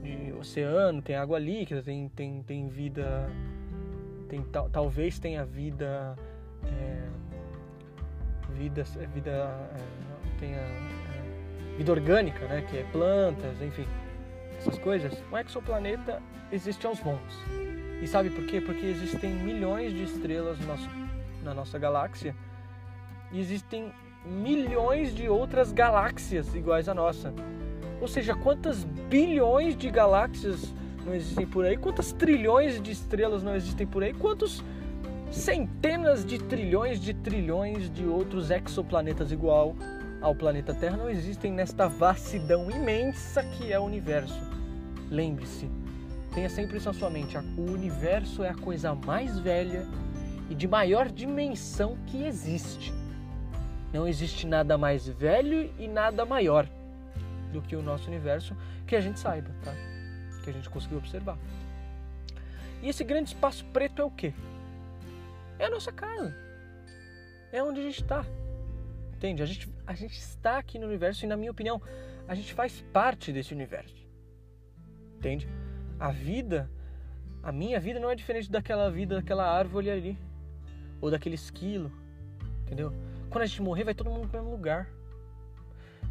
de 0.02 0.32
oceano, 0.32 1.02
tem 1.02 1.14
água 1.14 1.38
líquida, 1.38 1.82
tem, 1.82 2.08
tem, 2.08 2.42
tem 2.42 2.68
vida, 2.68 3.30
tem, 4.28 4.42
talvez 4.72 5.18
tenha 5.18 5.44
vida, 5.44 6.16
é, 6.64 7.08
vida, 8.54 8.82
vida 9.12 9.30
é, 9.30 10.38
tenha 10.38 10.62
vida 11.76 11.92
orgânica, 11.92 12.46
né, 12.46 12.62
que 12.62 12.78
é 12.78 12.84
plantas, 12.84 13.60
enfim, 13.60 13.86
essas 14.56 14.78
coisas, 14.78 15.12
um 15.30 15.36
exoplaneta 15.36 16.22
existe 16.50 16.86
aos 16.86 17.02
montes. 17.02 17.36
E 18.02 18.06
sabe 18.06 18.30
por 18.30 18.44
quê? 18.44 18.60
Porque 18.60 18.86
existem 18.86 19.32
milhões 19.32 19.92
de 19.92 20.04
estrelas 20.04 20.58
no 20.58 20.66
nosso, 20.66 20.88
na 21.44 21.54
nossa 21.54 21.78
galáxia 21.78 22.34
e 23.32 23.38
existem 23.38 23.92
milhões 24.24 25.14
de 25.14 25.28
outras 25.28 25.72
galáxias 25.72 26.54
iguais 26.54 26.88
à 26.88 26.94
nossa. 26.94 27.32
Ou 28.00 28.08
seja, 28.08 28.34
quantas 28.34 28.84
bilhões 28.84 29.76
de 29.76 29.90
galáxias 29.90 30.72
não 31.04 31.14
existem 31.14 31.46
por 31.46 31.64
aí? 31.64 31.76
Quantas 31.76 32.12
trilhões 32.12 32.80
de 32.80 32.90
estrelas 32.90 33.42
não 33.42 33.54
existem 33.54 33.86
por 33.86 34.02
aí? 34.02 34.12
Quantos 34.12 34.62
centenas 35.30 36.24
de 36.24 36.38
trilhões 36.38 37.00
de 37.00 37.14
trilhões 37.14 37.90
de 37.90 38.04
outros 38.04 38.50
exoplanetas 38.50 39.30
igual 39.30 39.76
ao 40.20 40.34
planeta 40.34 40.74
Terra 40.74 40.96
não 40.96 41.08
existem 41.08 41.52
nesta 41.52 41.88
vastidão 41.88 42.70
imensa 42.70 43.42
que 43.44 43.72
é 43.72 43.78
o 43.78 43.84
universo. 43.84 44.40
Lembre-se, 45.10 45.70
tenha 46.34 46.48
sempre 46.48 46.78
isso 46.78 46.86
na 46.86 46.92
sua 46.92 47.10
mente: 47.10 47.36
o 47.36 47.70
universo 47.70 48.42
é 48.42 48.50
a 48.50 48.54
coisa 48.54 48.94
mais 48.94 49.38
velha 49.38 49.86
e 50.48 50.54
de 50.54 50.66
maior 50.66 51.10
dimensão 51.10 51.96
que 52.06 52.24
existe. 52.24 52.92
Não 53.92 54.06
existe 54.06 54.46
nada 54.46 54.78
mais 54.78 55.06
velho 55.08 55.72
e 55.78 55.88
nada 55.88 56.24
maior 56.24 56.68
do 57.52 57.60
que 57.60 57.74
o 57.74 57.82
nosso 57.82 58.08
universo 58.08 58.56
que 58.86 58.94
a 58.94 59.00
gente 59.00 59.18
saiba, 59.18 59.50
tá? 59.64 59.72
Que 60.44 60.50
a 60.50 60.52
gente 60.52 60.70
conseguiu 60.70 60.98
observar. 60.98 61.36
E 62.82 62.88
esse 62.88 63.04
grande 63.04 63.30
espaço 63.30 63.64
preto 63.66 64.00
é 64.00 64.04
o 64.04 64.10
quê? 64.10 64.32
É 65.58 65.66
a 65.66 65.70
nossa 65.70 65.92
casa. 65.92 66.34
É 67.52 67.62
onde 67.62 67.80
a 67.80 67.82
gente 67.82 68.00
está. 68.00 68.24
Entende? 69.12 69.42
A 69.42 69.46
gente, 69.46 69.68
a 69.86 69.92
gente 69.92 70.18
está 70.18 70.58
aqui 70.58 70.78
no 70.78 70.86
universo 70.86 71.24
e, 71.24 71.28
na 71.28 71.36
minha 71.36 71.50
opinião, 71.50 71.82
a 72.26 72.34
gente 72.34 72.54
faz 72.54 72.80
parte 72.92 73.32
desse 73.32 73.52
universo. 73.52 74.08
Entende? 75.16 75.46
A 76.00 76.10
vida, 76.10 76.70
a 77.42 77.52
minha 77.52 77.78
vida 77.78 78.00
não 78.00 78.10
é 78.10 78.14
diferente 78.14 78.50
daquela 78.50 78.90
vida 78.90 79.16
daquela 79.16 79.46
árvore 79.46 79.90
ali, 79.90 80.18
ou 81.00 81.10
daquele 81.10 81.34
esquilo, 81.34 81.92
entendeu? 82.62 82.92
Quando 83.28 83.42
a 83.42 83.46
gente 83.46 83.60
morrer, 83.60 83.84
vai 83.84 83.94
todo 83.94 84.10
mundo 84.10 84.26
para 84.26 84.40
o 84.40 84.42
mesmo 84.42 84.56
lugar. 84.56 84.88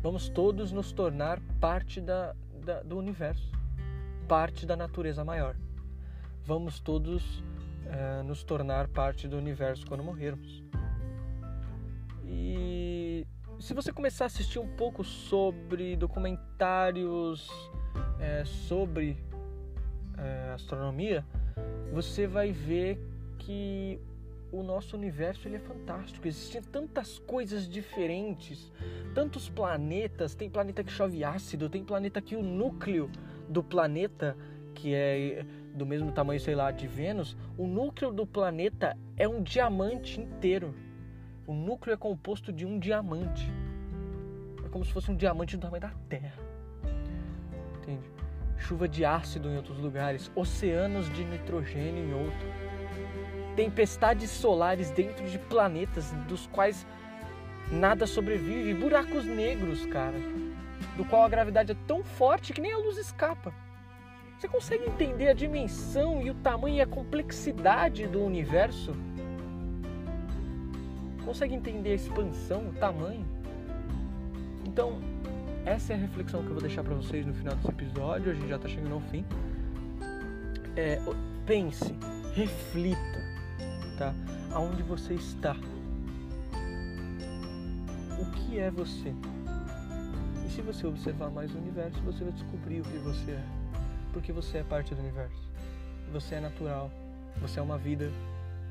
Vamos 0.01 0.29
todos 0.29 0.71
nos 0.71 0.91
tornar 0.91 1.41
parte 1.59 1.99
da, 1.99 2.35
da, 2.63 2.81
do 2.83 2.97
universo, 2.97 3.51
parte 4.27 4.65
da 4.65 4.77
natureza 4.77 5.25
maior. 5.25 5.55
Vamos 6.45 6.79
todos 6.79 7.43
é, 7.85 8.23
nos 8.23 8.43
tornar 8.43 8.87
parte 8.87 9.27
do 9.27 9.37
universo 9.37 9.85
quando 9.85 10.03
morrermos. 10.03 10.63
E 12.25 13.27
se 13.59 13.73
você 13.73 13.91
começar 13.91 14.25
a 14.25 14.27
assistir 14.27 14.59
um 14.59 14.67
pouco 14.77 15.03
sobre 15.03 15.97
documentários 15.97 17.49
é, 18.19 18.45
sobre 18.45 19.17
é, 20.23 20.53
astronomia, 20.53 21.25
você 21.91 22.27
vai 22.27 22.51
ver 22.51 22.99
que 23.37 23.99
o 24.51 24.63
nosso 24.63 24.97
universo 24.97 25.47
ele 25.47 25.57
é 25.57 25.59
fantástico. 25.59 26.27
Existem 26.27 26.61
tantas 26.61 27.19
coisas 27.19 27.67
diferentes, 27.67 28.71
tantos 29.13 29.49
planetas. 29.49 30.35
Tem 30.35 30.49
planeta 30.49 30.83
que 30.83 30.91
chove 30.91 31.23
ácido, 31.23 31.69
tem 31.69 31.83
planeta 31.83 32.21
que 32.21 32.35
o 32.35 32.43
núcleo 32.43 33.09
do 33.47 33.63
planeta, 33.63 34.35
que 34.73 34.93
é 34.93 35.45
do 35.73 35.85
mesmo 35.85 36.11
tamanho, 36.11 36.39
sei 36.39 36.55
lá, 36.55 36.71
de 36.71 36.87
Vênus, 36.87 37.37
o 37.57 37.67
núcleo 37.67 38.11
do 38.11 38.25
planeta 38.25 38.97
é 39.15 39.27
um 39.27 39.41
diamante 39.41 40.19
inteiro. 40.19 40.73
O 41.45 41.53
núcleo 41.53 41.93
é 41.93 41.97
composto 41.97 42.51
de 42.51 42.65
um 42.65 42.79
diamante. 42.79 43.47
É 44.65 44.69
como 44.69 44.83
se 44.83 44.91
fosse 44.91 45.09
um 45.09 45.15
diamante 45.15 45.55
do 45.57 45.61
tamanho 45.61 45.81
da 45.81 45.91
Terra. 46.07 46.33
Entende? 47.77 48.09
Chuva 48.59 48.87
de 48.87 49.03
ácido 49.03 49.49
em 49.49 49.55
outros 49.55 49.79
lugares, 49.79 50.31
oceanos 50.35 51.11
de 51.11 51.23
nitrogênio 51.23 52.03
em 52.03 52.13
outro. 52.13 52.47
Tempestades 53.55 54.29
solares 54.29 54.91
dentro 54.91 55.27
de 55.27 55.39
planetas 55.39 56.11
dos 56.27 56.45
quais 56.47 56.85
nada 57.71 58.05
sobrevive, 58.05 58.73
buracos 58.73 59.25
negros, 59.25 59.85
cara, 59.87 60.17
do 60.95 61.05
qual 61.05 61.23
a 61.23 61.29
gravidade 61.29 61.71
é 61.71 61.75
tão 61.87 62.03
forte 62.03 62.53
que 62.53 62.61
nem 62.61 62.71
a 62.71 62.77
luz 62.77 62.97
escapa. 62.97 63.53
Você 64.37 64.47
consegue 64.47 64.85
entender 64.85 65.27
a 65.27 65.33
dimensão 65.33 66.21
e 66.21 66.29
o 66.29 66.35
tamanho 66.35 66.77
e 66.77 66.81
a 66.81 66.87
complexidade 66.87 68.07
do 68.07 68.23
universo? 68.23 68.93
Consegue 71.25 71.55
entender 71.55 71.91
a 71.91 71.95
expansão, 71.95 72.69
o 72.69 72.73
tamanho? 72.73 73.25
Então, 74.65 74.99
essa 75.65 75.93
é 75.93 75.95
a 75.95 75.99
reflexão 75.99 76.41
que 76.41 76.47
eu 76.47 76.53
vou 76.53 76.61
deixar 76.61 76.83
para 76.83 76.93
vocês 76.95 77.25
no 77.25 77.33
final 77.33 77.55
desse 77.55 77.69
episódio. 77.69 78.31
A 78.31 78.35
gente 78.35 78.47
já 78.47 78.55
está 78.55 78.67
chegando 78.67 78.93
ao 78.93 79.01
fim. 79.01 79.25
É, 80.75 80.99
pense, 81.45 81.95
reflita, 82.33 82.99
tá? 83.97 84.13
Aonde 84.53 84.83
você 84.83 85.13
está? 85.13 85.55
O 88.19 88.31
que 88.31 88.59
é 88.59 88.71
você? 88.71 89.13
E 90.45 90.49
se 90.49 90.61
você 90.61 90.87
observar 90.87 91.29
mais 91.29 91.53
o 91.53 91.57
universo, 91.57 91.99
você 92.01 92.23
vai 92.23 92.33
descobrir 92.33 92.81
o 92.81 92.83
que 92.83 92.97
você 92.97 93.31
é. 93.31 93.43
Porque 94.13 94.31
você 94.31 94.59
é 94.59 94.63
parte 94.63 94.95
do 94.95 95.01
universo. 95.01 95.49
Você 96.11 96.35
é 96.35 96.39
natural. 96.39 96.91
Você 97.41 97.59
é 97.59 97.61
uma 97.61 97.77
vida 97.77 98.11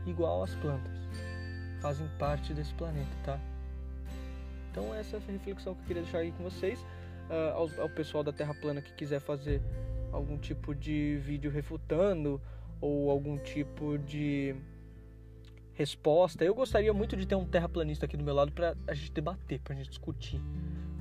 igual 0.06 0.42
às 0.42 0.54
plantas 0.56 0.98
fazem 1.80 2.08
parte 2.18 2.52
desse 2.52 2.74
planeta, 2.74 3.10
tá? 3.24 3.38
Então 4.78 4.94
essa 4.94 5.16
é 5.16 5.18
a 5.18 5.32
reflexão 5.32 5.74
que 5.74 5.80
eu 5.80 5.86
queria 5.86 6.02
deixar 6.02 6.18
aí 6.18 6.30
com 6.30 6.44
vocês. 6.44 6.80
Uh, 7.28 7.52
ao, 7.52 7.82
ao, 7.82 7.90
pessoal 7.90 8.22
da 8.22 8.32
Terra 8.32 8.54
Plana 8.54 8.80
que 8.80 8.92
quiser 8.92 9.20
fazer 9.20 9.60
algum 10.12 10.38
tipo 10.38 10.72
de 10.72 11.18
vídeo 11.18 11.50
refutando 11.50 12.40
ou 12.80 13.10
algum 13.10 13.36
tipo 13.38 13.98
de 13.98 14.54
resposta. 15.74 16.44
Eu 16.44 16.54
gostaria 16.54 16.94
muito 16.94 17.16
de 17.16 17.26
ter 17.26 17.34
um 17.34 17.44
terraplanista 17.44 18.06
aqui 18.06 18.16
do 18.16 18.22
meu 18.22 18.34
lado 18.34 18.52
para 18.52 18.76
a 18.86 18.94
gente 18.94 19.10
debater, 19.10 19.60
para 19.60 19.74
a 19.74 19.76
gente 19.76 19.88
discutir. 19.88 20.40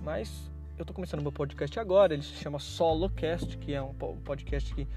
Mas 0.04 0.52
eu 0.76 0.82
estou 0.82 0.96
começando 0.96 1.22
meu 1.22 1.32
podcast 1.32 1.80
agora, 1.80 2.16
ele 2.16 2.24
se 2.24 2.34
chama 2.34 2.58
Solocast, 2.58 3.60
que 3.60 3.76
é 3.76 3.82
um 3.82 3.94
podcast 3.94 4.74
que 4.74 4.88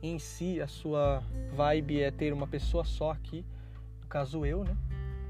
em 0.00 0.20
si 0.20 0.60
a 0.60 0.68
sua 0.68 1.20
vibe 1.52 2.00
é 2.00 2.12
ter 2.12 2.32
uma 2.32 2.46
pessoa 2.46 2.84
só 2.84 3.10
aqui, 3.10 3.44
no 4.00 4.06
caso 4.06 4.46
eu, 4.46 4.62
né? 4.62 4.76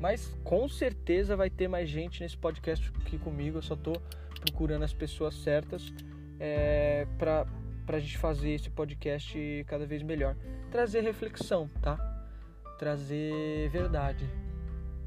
Mas 0.01 0.35
com 0.43 0.69
certeza 0.69 1.37
vai 1.37 1.51
ter 1.51 1.69
mais 1.69 1.89
gente 1.89 2.23
nesse 2.23 2.37
podcast 2.37 2.91
aqui 3.01 3.19
comigo. 3.19 3.59
Eu 3.59 3.63
só 3.63 3.77
tô 3.77 3.93
procurando 4.41 4.83
as 4.83 4.93
pessoas 4.93 5.35
certas 5.35 5.93
é, 6.39 7.07
para 7.19 7.47
a 7.87 8.01
gente 8.01 8.17
fazer 8.17 8.53
esse 8.53 8.71
podcast 8.71 9.65
cada 9.69 9.85
vez 9.85 10.03
melhor. 10.03 10.35
Trazer 10.71 11.03
reflexão, 11.03 11.69
tá? 11.83 12.11
trazer 12.81 13.69
verdade, 13.69 14.27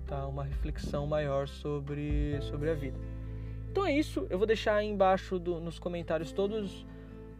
tá? 0.05 0.27
Uma 0.27 0.43
reflexão 0.43 1.07
maior 1.07 1.47
sobre, 1.47 2.39
sobre 2.41 2.69
a 2.69 2.75
vida. 2.75 2.99
Então 3.71 3.83
é 3.83 3.91
isso, 3.91 4.27
eu 4.29 4.37
vou 4.37 4.45
deixar 4.45 4.75
aí 4.75 4.87
embaixo 4.87 5.39
do, 5.39 5.59
nos 5.59 5.79
comentários 5.79 6.31
todos 6.31 6.85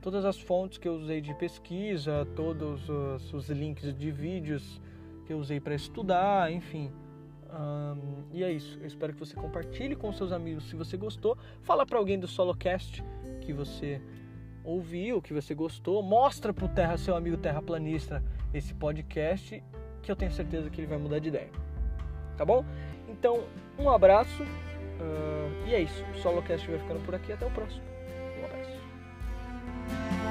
todas 0.01 0.25
as 0.25 0.37
fontes 0.39 0.79
que 0.79 0.87
eu 0.87 0.95
usei 0.95 1.21
de 1.21 1.33
pesquisa, 1.35 2.27
todos 2.35 2.89
os, 2.89 3.31
os 3.31 3.49
links 3.49 3.95
de 3.95 4.11
vídeos 4.11 4.81
que 5.25 5.31
eu 5.31 5.37
usei 5.37 5.59
para 5.59 5.75
estudar, 5.75 6.51
enfim. 6.51 6.91
Um, 7.53 8.23
e 8.31 8.43
é 8.43 8.51
isso. 8.51 8.79
Eu 8.79 8.87
espero 8.87 9.13
que 9.13 9.19
você 9.19 9.35
compartilhe 9.35 9.95
com 9.95 10.11
seus 10.11 10.31
amigos 10.31 10.67
se 10.69 10.75
você 10.75 10.97
gostou. 10.97 11.37
Fala 11.61 11.85
para 11.85 11.99
alguém 11.99 12.19
do 12.19 12.27
Solocast 12.27 13.03
que 13.41 13.53
você 13.53 14.01
ouviu, 14.63 15.21
que 15.21 15.33
você 15.33 15.53
gostou. 15.53 16.01
Mostra 16.01 16.51
pro 16.51 16.67
terra, 16.67 16.97
seu 16.97 17.15
amigo 17.15 17.37
terraplanista 17.37 18.23
esse 18.53 18.73
podcast 18.73 19.63
que 20.01 20.11
eu 20.11 20.15
tenho 20.15 20.31
certeza 20.31 20.69
que 20.69 20.81
ele 20.81 20.87
vai 20.87 20.97
mudar 20.97 21.19
de 21.19 21.29
ideia. 21.29 21.49
Tá 22.35 22.43
bom? 22.43 22.65
Então, 23.07 23.43
um 23.77 23.89
abraço. 23.89 24.43
E 25.67 25.73
é 25.73 25.81
isso. 25.81 26.03
O 26.13 26.15
Solocast 26.15 26.67
vai 26.69 26.79
ficando 26.79 27.05
por 27.05 27.15
aqui. 27.15 27.31
Até 27.31 27.45
o 27.45 27.51
próximo. 27.51 27.83
Um 28.41 28.45
abraço. 28.45 30.22